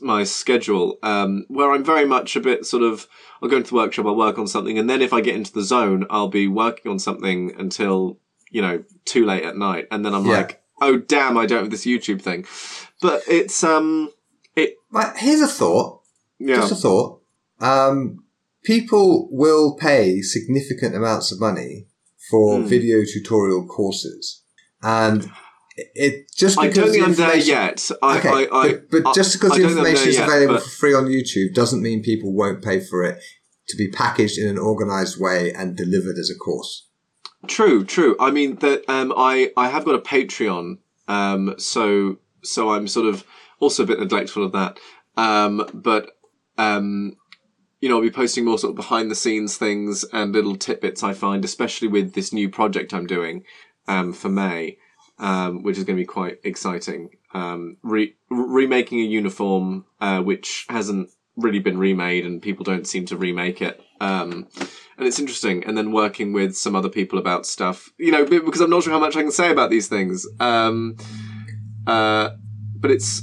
[0.00, 3.06] my schedule, um, where I'm very much a bit sort of.
[3.42, 5.52] I'll go into the workshop, I'll work on something, and then if I get into
[5.52, 8.18] the zone, I'll be working on something until
[8.52, 10.32] you know too late at night, and then I'm yeah.
[10.32, 12.46] like, oh damn, I don't have this YouTube thing.
[13.00, 14.12] But it's um,
[14.54, 14.76] it.
[14.90, 16.02] Right, here's a thought.
[16.38, 16.56] Yeah.
[16.56, 17.22] Just a thought.
[17.60, 18.24] Um,
[18.62, 21.86] people will pay significant amounts of money
[22.30, 22.66] for mm.
[22.66, 24.42] video tutorial courses,
[24.82, 25.30] and
[25.76, 27.90] it just because I don't think I'm there yet.
[28.02, 30.94] I, okay, I, I, but, but, just because the information is yet, available for free
[30.94, 33.22] on YouTube doesn't mean people won't pay for it
[33.68, 36.88] to be packaged in an organized way and delivered as a course.
[37.46, 38.16] True, true.
[38.20, 40.78] I mean that um, I I have got a Patreon,
[41.08, 43.24] um, so so I'm sort of
[43.58, 44.78] also a bit neglectful of that.
[45.16, 46.12] Um, but
[46.56, 47.16] um,
[47.80, 51.02] you know, I'll be posting more sort of behind the scenes things and little tidbits
[51.02, 53.44] I find, especially with this new project I'm doing
[53.88, 54.78] um, for May,
[55.18, 57.10] um, which is going to be quite exciting.
[57.34, 63.06] Um, re- remaking a uniform uh, which hasn't really been remade and people don't seem
[63.06, 63.80] to remake it.
[64.02, 64.48] Um,
[64.98, 65.64] and it's interesting.
[65.64, 68.92] And then working with some other people about stuff, you know, because I'm not sure
[68.92, 70.26] how much I can say about these things.
[70.40, 70.96] Um,
[71.86, 72.30] uh,
[72.76, 73.22] but it's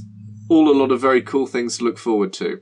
[0.49, 2.61] all a lot of very cool things to look forward to.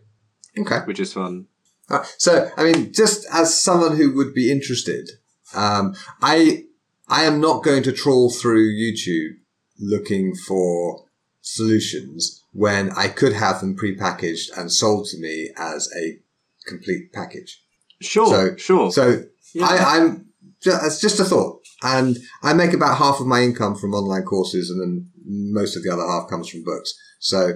[0.57, 0.79] Okay.
[0.85, 1.45] Which is fun.
[1.89, 5.11] Uh, so, I mean, just as someone who would be interested,
[5.55, 6.65] um, I,
[7.07, 9.35] I am not going to trawl through YouTube
[9.79, 11.05] looking for
[11.41, 16.17] solutions when I could have them prepackaged and sold to me as a
[16.65, 17.61] complete package.
[18.01, 18.91] Sure, so, sure.
[18.91, 19.23] So
[19.53, 19.65] yeah.
[19.65, 20.27] I, I'm,
[20.63, 21.61] it's just a thought.
[21.83, 25.83] And I make about half of my income from online courses and then most of
[25.83, 26.93] the other half comes from books.
[27.19, 27.53] So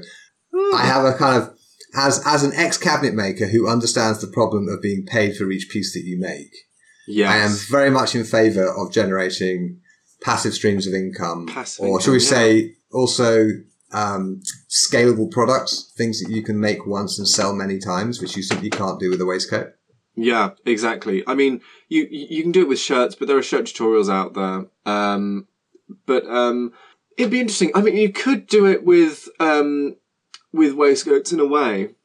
[0.54, 0.74] mm.
[0.74, 1.58] I have a kind of
[1.96, 5.70] as as an ex cabinet maker who understands the problem of being paid for each
[5.70, 6.52] piece that you make.
[7.08, 7.30] Yes.
[7.30, 9.80] I am very much in favor of generating
[10.22, 12.30] passive streams of income, passive or should we yeah.
[12.30, 13.48] say also
[13.92, 18.44] um, scalable products, things that you can make once and sell many times, which you
[18.44, 19.74] simply can't do with a waistcoat.
[20.16, 21.24] Yeah, exactly.
[21.26, 24.34] I mean, you you can do it with shirts, but there are shirt tutorials out
[24.34, 24.66] there.
[24.86, 25.48] Um,
[26.06, 26.74] but um,
[27.18, 27.72] it'd be interesting.
[27.76, 29.96] I mean, you could do it with um,
[30.52, 31.96] with waistcoats in a way.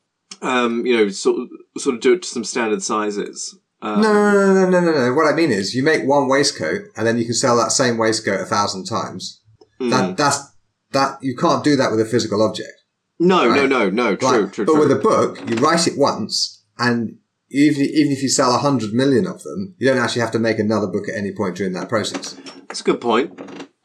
[0.42, 1.48] Um, you know, sort of,
[1.78, 3.58] sort of do it to some standard sizes.
[3.82, 5.14] Um, no, no, no, no, no, no, no.
[5.14, 7.98] What I mean is, you make one waistcoat, and then you can sell that same
[7.98, 9.42] waistcoat a thousand times.
[9.80, 9.90] Mm.
[9.90, 10.56] That that's
[10.92, 12.82] that you can't do that with a physical object.
[13.18, 13.56] No, right?
[13.56, 14.16] no, no, no.
[14.16, 14.52] True, right.
[14.52, 14.64] true.
[14.66, 14.80] But true.
[14.80, 17.18] with a book, you write it once, and
[17.50, 20.38] even even if you sell a hundred million of them, you don't actually have to
[20.38, 22.34] make another book at any point during that process.
[22.68, 23.38] That's a good point.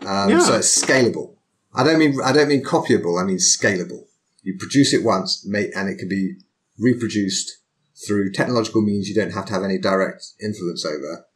[0.05, 0.39] Um, yeah.
[0.39, 1.35] So it's scalable.
[1.73, 3.21] I don't mean I don't mean copyable.
[3.21, 4.05] I mean scalable.
[4.43, 6.37] You produce it once, and it can be
[6.79, 7.59] reproduced
[8.07, 11.27] through technological means you don't have to have any direct influence over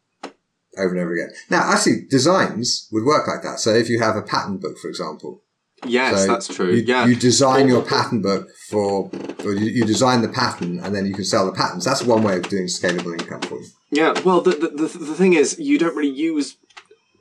[0.78, 1.32] over and over again.
[1.50, 3.60] Now, actually, designs would work like that.
[3.60, 5.42] So if you have a pattern book, for example.
[5.86, 6.72] Yes, so that's true.
[6.72, 7.06] You, yeah.
[7.06, 9.10] you design your pattern book for,
[9.44, 11.86] or you, you, design the pattern and then you can sell the patterns.
[11.86, 13.68] That's one way of doing scalable income for you.
[13.92, 16.58] Yeah, well, the, the, the, the thing is, you don't really use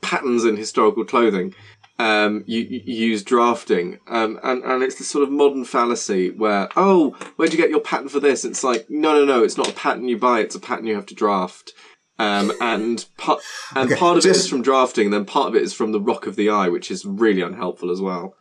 [0.00, 1.54] patterns in historical clothing
[1.98, 6.68] um, you, you, use drafting, um, and and it's this sort of modern fallacy where
[6.76, 8.44] oh, where'd you get your pattern for this?
[8.44, 10.96] It's like no, no, no, it's not a pattern you buy; it's a pattern you
[10.96, 11.72] have to draft.
[12.18, 13.42] Um, and part
[13.74, 15.92] and okay, part of just, it is from drafting, then part of it is from
[15.92, 18.34] the rock of the eye, which is really unhelpful as well.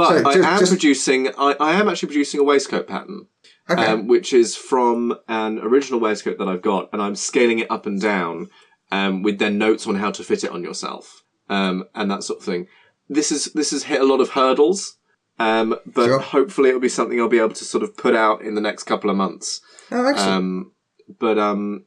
[0.00, 1.28] But so, just, I am just, producing.
[1.38, 3.26] I, I am actually producing a waistcoat pattern.
[3.68, 3.86] Okay.
[3.86, 7.86] Um, which is from an original waistcoat that I've got, and I'm scaling it up
[7.86, 8.48] and down
[8.90, 12.40] um, with then notes on how to fit it on yourself um, and that sort
[12.40, 12.66] of thing
[13.10, 14.96] this is this has hit a lot of hurdles,
[15.38, 16.20] um, but sure.
[16.20, 18.84] hopefully it'll be something I'll be able to sort of put out in the next
[18.84, 19.60] couple of months.
[19.90, 20.32] Oh, excellent.
[20.32, 20.72] Um,
[21.18, 21.86] but um,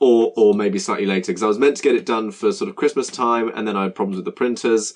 [0.00, 2.70] or or maybe slightly later because I was meant to get it done for sort
[2.70, 4.94] of Christmas time, and then I had problems with the printers.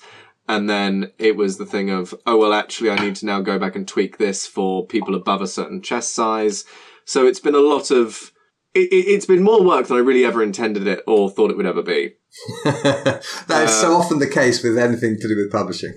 [0.51, 3.57] And then it was the thing of, oh, well, actually, I need to now go
[3.57, 6.65] back and tweak this for people above a certain chest size.
[7.05, 8.33] So it's been a lot of,
[8.73, 11.65] it, has been more work than I really ever intended it or thought it would
[11.65, 12.15] ever be.
[12.65, 15.95] that uh, is so uh, often the case with anything to do with publishing.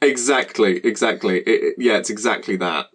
[0.00, 1.40] Exactly, exactly.
[1.40, 2.86] It, yeah, it's exactly that.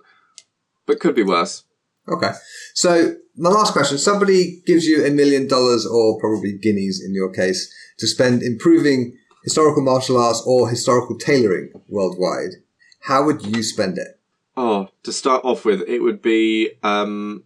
[0.87, 1.65] But could be worse.
[2.07, 2.31] Okay.
[2.73, 7.31] So, my last question somebody gives you a million dollars or probably guineas in your
[7.31, 9.15] case to spend improving
[9.45, 12.55] historical martial arts or historical tailoring worldwide.
[13.01, 14.19] How would you spend it?
[14.57, 16.71] Oh, to start off with, it would be.
[16.83, 17.45] Um,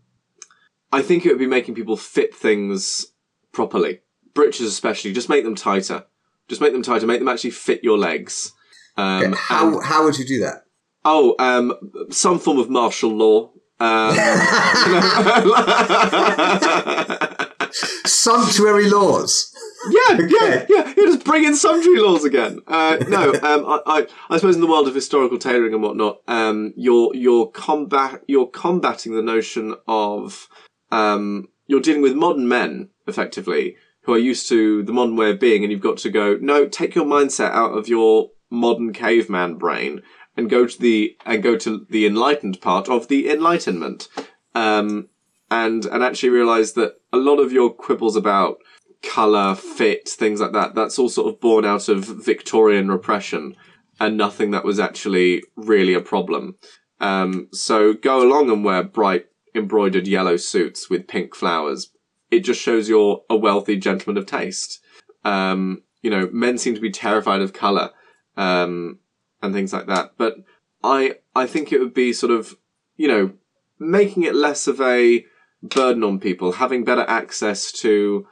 [0.92, 3.08] I think it would be making people fit things
[3.52, 4.00] properly
[4.40, 6.06] breeches especially, just make them tighter.
[6.48, 7.06] Just make them tighter.
[7.06, 8.54] Make them actually fit your legs.
[8.98, 9.36] Um, okay.
[9.38, 10.64] How and, how would you do that?
[11.06, 11.74] Oh, um,
[12.10, 13.52] some form of martial law.
[13.80, 14.16] Um,
[18.06, 19.54] Sumptuary laws.
[19.90, 20.28] Yeah, okay.
[20.30, 20.94] yeah, yeah.
[20.98, 22.60] You're just bring in sumptuary laws again.
[22.68, 26.22] Uh, no, um, I, I, I, suppose in the world of historical tailoring and whatnot,
[26.28, 30.48] um, you're you're combat you're combating the notion of
[30.92, 35.40] um, you're dealing with modern men effectively who are used to the modern way of
[35.40, 39.56] being, and you've got to go no, take your mindset out of your modern caveman
[39.56, 40.02] brain
[40.36, 44.08] and go to the and go to the enlightened part of the enlightenment,
[44.56, 45.08] um,
[45.50, 48.58] and and actually realize that a lot of your quibbles about
[49.04, 50.76] color, fit, things like that.
[50.76, 53.56] That's all sort of born out of Victorian repression
[54.00, 56.56] and nothing that was actually really a problem.
[57.00, 61.92] Um, so go along and wear bright embroidered yellow suits with pink flowers.
[62.32, 64.80] It just shows you're a wealthy gentleman of taste.
[65.26, 67.92] Um, you know, men seem to be terrified of color,
[68.38, 69.00] um,
[69.42, 70.14] and things like that.
[70.18, 70.38] But
[70.84, 72.56] I, I think it would be sort of,
[72.96, 73.34] you know,
[73.80, 75.26] making it less of a
[75.62, 78.28] burden on people, having better access to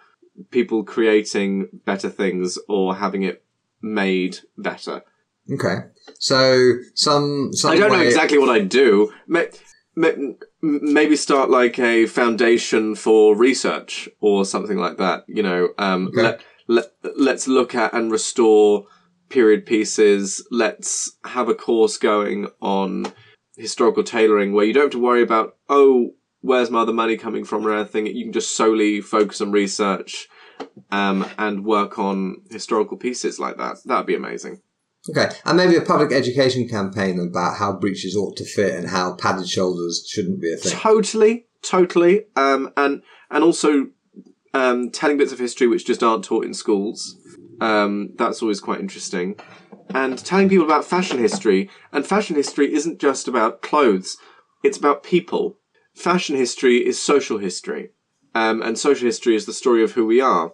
[0.51, 3.43] people creating better things or having it
[3.81, 5.03] made better.
[5.51, 5.87] Okay,
[6.19, 7.97] so some, some I don't way...
[7.97, 9.13] know exactly what I'd do.
[10.61, 15.23] Maybe start like a foundation for research or something like that.
[15.27, 16.21] You know, um, okay.
[16.21, 16.85] let, let
[17.17, 18.85] let's look at and restore
[19.29, 20.45] period pieces.
[20.51, 23.13] Let's have a course going on
[23.55, 27.43] historical tailoring where you don't have to worry about oh where's my other money coming
[27.43, 28.07] from or anything.
[28.07, 30.27] You can just solely focus on research
[30.91, 33.77] um, and work on historical pieces like that.
[33.85, 34.61] That'd be amazing.
[35.09, 39.15] Okay, and maybe a public education campaign about how breeches ought to fit and how
[39.15, 40.73] padded shoulders shouldn't be a thing.
[40.73, 43.01] Totally, totally, um, and
[43.31, 43.87] and also
[44.53, 47.15] um, telling bits of history which just aren't taught in schools.
[47.61, 49.39] Um, that's always quite interesting,
[49.91, 51.69] and telling people about fashion history.
[51.93, 54.17] And fashion history isn't just about clothes;
[54.61, 55.57] it's about people
[55.97, 57.89] fashion history is social history,
[58.35, 60.53] um, and social history is the story of who we are.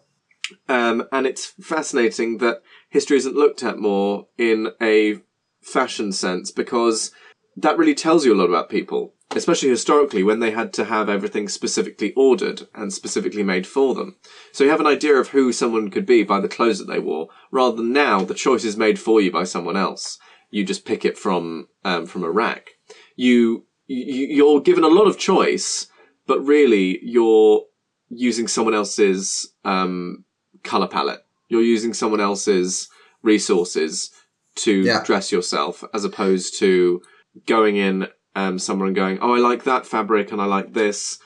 [0.68, 5.22] Um, and it's fascinating that history isn't looked at more in a
[5.61, 7.11] fashion sense because
[7.56, 11.10] that really tells you a lot about people, especially historically when they had to have
[11.10, 14.18] everything specifically ordered and specifically made for them.
[14.52, 16.99] So you have an idea of who someone could be by the clothes that they
[16.99, 20.20] wore, rather than now the choice is made for you by someone else.
[20.49, 22.72] You just pick it from um, from a rack.
[23.15, 25.88] You you're given a lot of choice,
[26.28, 27.64] but really you're
[28.10, 30.26] using someone else's um,
[30.64, 31.26] color palette.
[31.49, 32.90] You're using someone else's
[33.22, 34.11] resources
[34.56, 35.03] to yeah.
[35.03, 37.02] dress yourself, as opposed to
[37.45, 41.20] going in um, somewhere and going, "Oh, I like that fabric, and I like this.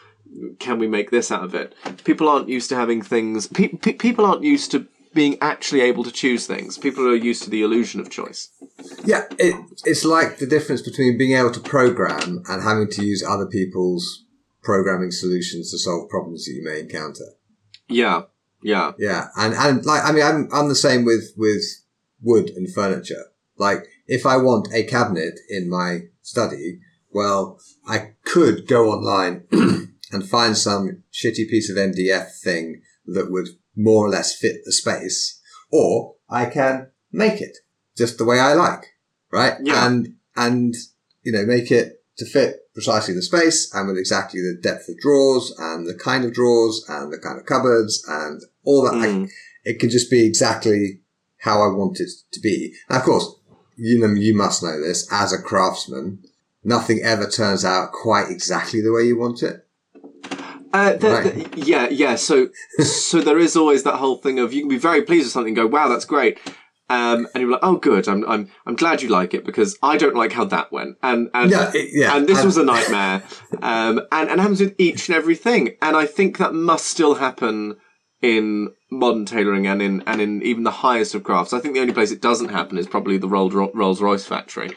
[0.60, 1.73] Can we make this out of it?"
[2.03, 3.48] People aren't used to having things.
[3.48, 4.88] Pe- pe- people aren't used to
[5.18, 6.77] being actually able to choose things.
[6.77, 8.52] People are used to the illusion of choice.
[9.03, 13.23] Yeah, it, it's like the difference between being able to program and having to use
[13.27, 14.26] other people's
[14.61, 17.30] programming solutions to solve problems that you may encounter.
[17.89, 18.26] Yeah,
[18.61, 21.64] yeah, yeah, and and like I mean, I'm I'm the same with with
[22.22, 23.26] wood and furniture.
[23.57, 26.80] Like if I want a cabinet in my study,
[27.10, 29.45] well, I could go online
[30.11, 34.73] and find some shitty piece of MDF thing that would more or less fit the
[34.73, 35.39] space,
[35.71, 37.59] or I can make it
[37.95, 38.95] just the way I like,
[39.31, 39.53] right?
[39.61, 39.85] Yeah.
[39.85, 40.75] And, and,
[41.23, 44.97] you know, make it to fit precisely the space and with exactly the depth of
[44.97, 48.93] drawers and the kind of drawers and the kind of cupboards and all that.
[48.93, 49.25] Mm.
[49.25, 49.29] I,
[49.63, 51.01] it can just be exactly
[51.39, 52.73] how I want it to be.
[52.89, 53.35] Now, of course,
[53.75, 56.23] you know, you must know this as a craftsman,
[56.63, 59.66] nothing ever turns out quite exactly the way you want it.
[60.73, 61.52] Uh, the, right.
[61.52, 62.15] the, yeah, yeah.
[62.15, 62.49] So,
[62.80, 65.49] so there is always that whole thing of you can be very pleased with something,
[65.49, 66.39] and go, "Wow, that's great,"
[66.89, 68.07] um, and you're like, "Oh, good.
[68.07, 71.30] I'm, I'm, I'm glad you like it because I don't like how that went." And
[71.34, 72.15] and yeah, yeah.
[72.15, 73.23] and this was a nightmare.
[73.61, 75.77] um, and and happens with each and everything.
[75.81, 77.77] And I think that must still happen
[78.22, 81.53] in modern tailoring and in and in even the highest of crafts.
[81.53, 84.72] I think the only place it doesn't happen is probably the Rolls Royce factory.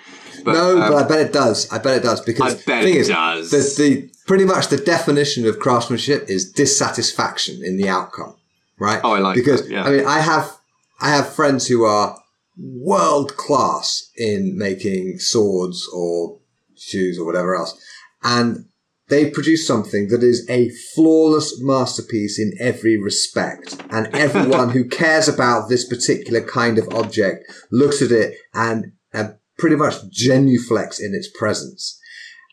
[0.44, 1.70] But, no, um, but I bet it does.
[1.72, 3.50] I bet it does because I bet the thing it is, does.
[3.50, 8.36] The, the pretty much the definition of craftsmanship is dissatisfaction in the outcome,
[8.78, 9.00] right?
[9.02, 9.84] Oh, I like because that, yeah.
[9.84, 10.56] I mean I have
[11.00, 12.18] I have friends who are
[12.58, 16.38] world class in making swords or
[16.76, 17.80] shoes or whatever else,
[18.22, 18.66] and
[19.10, 23.76] they produce something that is a flawless masterpiece in every respect.
[23.90, 29.34] And everyone who cares about this particular kind of object looks at it and, and
[29.60, 31.98] pretty much genuflex in its presence.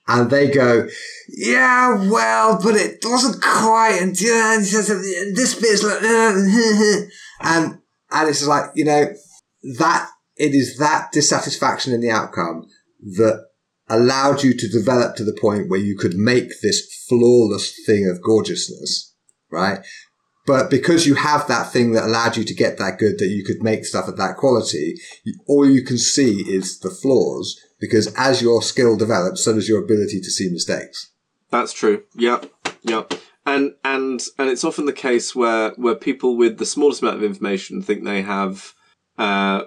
[0.07, 0.87] And they go,
[1.27, 7.05] yeah, well, but it wasn't quite, and this bit's like, uh,
[7.41, 7.79] and,
[8.11, 9.07] and it's like, you know,
[9.77, 12.67] that, it is that dissatisfaction in the outcome
[13.01, 13.47] that
[13.89, 18.21] allowed you to develop to the point where you could make this flawless thing of
[18.21, 19.13] gorgeousness,
[19.51, 19.79] right?
[20.47, 23.43] But because you have that thing that allowed you to get that good, that you
[23.43, 24.95] could make stuff at that quality,
[25.45, 29.83] all you can see is the flaws because as your skill develops, so does your
[29.83, 31.11] ability to see mistakes.
[31.51, 32.03] That's true.
[32.15, 32.39] Yeah.
[32.81, 33.03] Yeah.
[33.45, 37.23] And, and, and it's often the case where, where people with the smallest amount of
[37.23, 38.73] information think they have,
[39.17, 39.63] uh,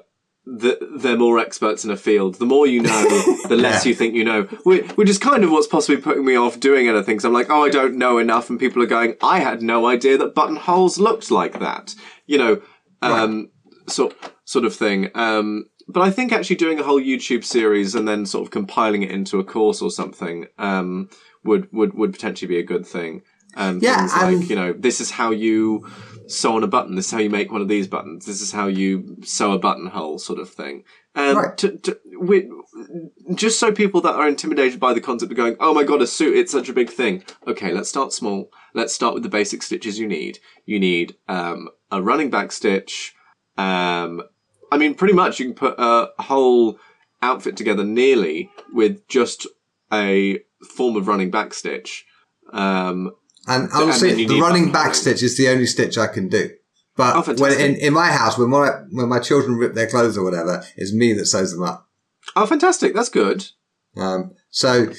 [0.47, 2.37] the, they're more experts in a field.
[2.37, 3.09] The more you know,
[3.49, 3.91] the less yeah.
[3.91, 4.43] you think you know.
[4.65, 7.21] Which is kind of what's possibly putting me off doing anything.
[7.21, 9.87] So I'm like, oh, I don't know enough, and people are going, I had no
[9.87, 11.95] idea that buttonholes looked like that.
[12.27, 12.63] You know,
[13.03, 13.91] um, right.
[13.91, 14.15] sort
[14.45, 15.11] sort of thing.
[15.15, 19.03] Um, but I think actually doing a whole YouTube series and then sort of compiling
[19.03, 21.11] it into a course or something um,
[21.45, 23.23] would would would potentially be a good thing.
[23.57, 25.89] And yeah, things like you know, this is how you
[26.31, 26.95] sew on a button.
[26.95, 28.27] This is how you make one of these buttons.
[28.27, 30.85] This is how you sew a buttonhole, sort of thing.
[31.15, 31.59] Um, right.
[31.59, 32.49] To, to, we,
[33.35, 36.07] just so people that are intimidated by the concept of going, oh my god, a
[36.07, 37.25] suit, it's such a big thing.
[37.47, 38.51] Okay, let's start small.
[38.75, 40.39] Let's start with the basic stitches you need.
[40.67, 43.15] You need um, a running back stitch.
[43.59, 44.23] Um,
[44.71, 46.79] I mean, pretty much you can put a whole
[47.23, 49.47] outfit together nearly with just
[49.93, 52.07] a form of running back stitch.
[52.53, 53.13] Um,
[53.47, 56.51] and I will say the running back stitch is the only stitch I can do.
[56.97, 60.19] But oh, when in, in my house, when my when my children rip their clothes
[60.19, 61.89] or whatever, it's me that sews them up.
[62.37, 62.95] Oh, fantastic!
[62.95, 63.47] That's good.
[63.97, 64.93] Um, so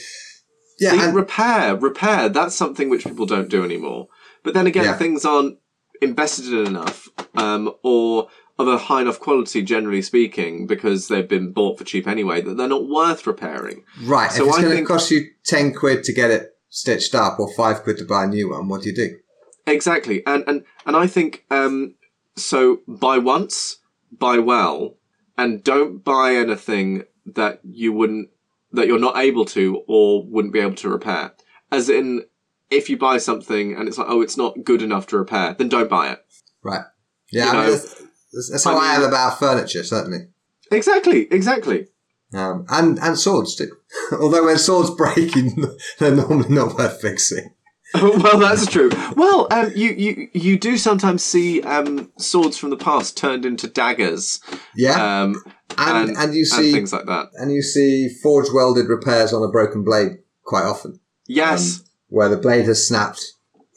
[0.80, 2.30] yeah, See, and, repair, repair.
[2.30, 4.08] That's something which people don't do anymore.
[4.44, 4.98] But then again, yeah.
[4.98, 5.60] things aren't
[6.02, 11.52] invested in enough, um, or of a high enough quality, generally speaking, because they've been
[11.52, 13.84] bought for cheap anyway, that they're not worth repairing.
[14.04, 14.32] Right.
[14.32, 17.54] So if it's going to cost you ten quid to get it stitched up or
[17.54, 19.20] five quid to buy a new one, what do you do?
[19.68, 21.94] Exactly, and and and I think um,
[22.36, 22.80] so.
[22.88, 23.78] Buy once,
[24.12, 24.98] buy well,
[25.38, 28.30] and don't buy anything that you wouldn't
[28.72, 31.34] that you're not able to or wouldn't be able to repair.
[31.72, 32.26] As in,
[32.70, 35.70] if you buy something and it's like, oh, it's not good enough to repair, then
[35.70, 36.26] don't buy it.
[36.64, 36.86] Right.
[37.32, 40.28] Yeah, you I mean, that's, that's, how I, mean, I am about furniture, certainly.
[40.72, 41.88] Exactly, exactly.
[42.34, 43.76] Um, and and swords too.
[44.14, 45.34] Although when swords break,
[46.00, 47.54] they're normally not worth fixing.
[48.02, 48.90] well, that's true.
[49.18, 53.68] Well, um, you, you you do sometimes see um, swords from the past turned into
[53.68, 54.40] daggers.
[54.78, 55.44] Yeah, um,
[55.78, 59.34] and, and, and you see and things like that, and you see forge welded repairs
[59.34, 61.02] on a broken blade quite often.
[61.28, 63.26] Yes, um, where the blade has snapped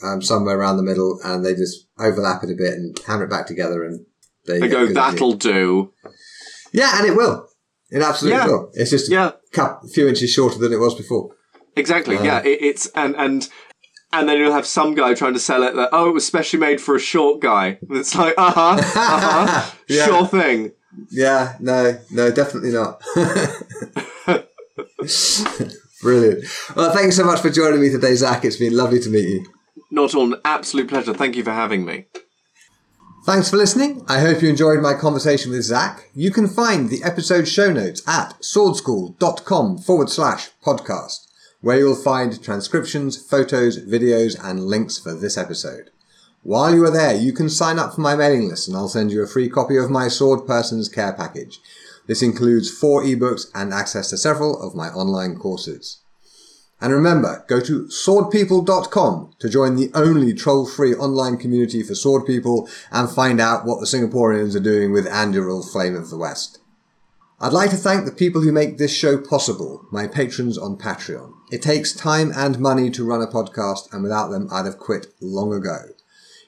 [0.04, 3.30] um, somewhere around the middle, and they just overlap it a bit and hammer it
[3.30, 4.06] back together, and
[4.46, 4.86] they go.
[4.86, 5.92] That'll do.
[6.72, 7.48] Yeah, and it will.
[7.94, 8.46] It absolutely yeah.
[8.46, 8.70] will.
[8.74, 9.30] It's just yeah.
[9.56, 11.30] a few inches shorter than it was before.
[11.76, 12.16] Exactly.
[12.16, 12.40] Uh, yeah.
[12.40, 13.48] It, it's and and
[14.12, 16.58] and then you'll have some guy trying to sell it that oh it was specially
[16.58, 17.78] made for a short guy.
[17.88, 20.06] And It's like uh huh, uh huh, yeah.
[20.06, 20.72] sure thing.
[21.12, 21.54] Yeah.
[21.60, 21.96] No.
[22.10, 22.32] No.
[22.32, 23.00] Definitely not.
[26.02, 26.44] Brilliant.
[26.74, 28.44] Well, thanks so much for joining me today, Zack.
[28.44, 29.46] It's been lovely to meet you.
[29.92, 31.14] Not all, an absolute pleasure.
[31.14, 32.06] Thank you for having me.
[33.24, 34.04] Thanks for listening.
[34.06, 36.10] I hope you enjoyed my conversation with Zack.
[36.12, 41.26] You can find the episode show notes at swordschool.com forward slash podcast,
[41.62, 45.88] where you'll find transcriptions, photos, videos, and links for this episode.
[46.42, 49.10] While you are there, you can sign up for my mailing list and I'll send
[49.10, 51.60] you a free copy of my Sword Person's Care package.
[52.06, 56.03] This includes four ebooks and access to several of my online courses.
[56.84, 62.68] And remember, go to swordpeople.com to join the only troll-free online community for sword people
[62.92, 66.58] and find out what the Singaporeans are doing with Anduril Flame of the West.
[67.40, 71.32] I'd like to thank the people who make this show possible, my patrons on Patreon.
[71.50, 75.06] It takes time and money to run a podcast, and without them, I'd have quit
[75.22, 75.93] long ago.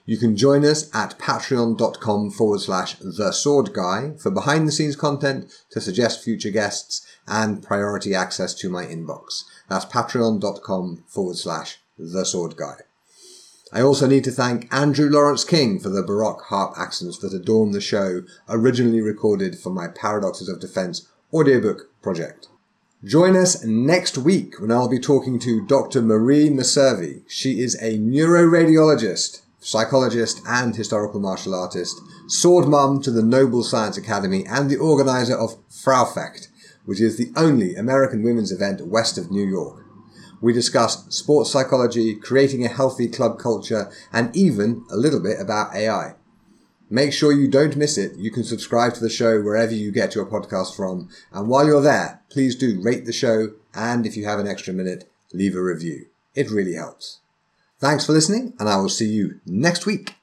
[0.06, 4.94] You can join us at patreon.com forward slash the sword guy for behind the scenes
[4.94, 9.42] content to suggest future guests and priority access to my inbox.
[9.68, 12.76] That's patreon.com forward slash the sword guy.
[13.72, 17.72] I also need to thank Andrew Lawrence King for the Baroque harp accents that adorn
[17.72, 22.46] the show, originally recorded for my Paradoxes of Defense audiobook project.
[23.04, 26.00] Join us next week when I'll be talking to Dr.
[26.00, 27.22] Marie Messervy.
[27.26, 33.96] She is a neuroradiologist, psychologist, and historical martial artist, sword mum to the Noble Science
[33.96, 36.48] Academy, and the organizer of Fraufecht,
[36.84, 39.84] which is the only American women's event west of New York.
[40.40, 45.74] We discuss sports psychology, creating a healthy club culture, and even a little bit about
[45.74, 46.14] AI.
[46.88, 48.14] Make sure you don't miss it.
[48.16, 51.08] You can subscribe to the show wherever you get your podcast from.
[51.32, 53.54] And while you're there, please do rate the show.
[53.74, 56.06] And if you have an extra minute, leave a review.
[56.36, 57.18] It really helps.
[57.78, 60.14] Thanks for listening, and I will see you next week.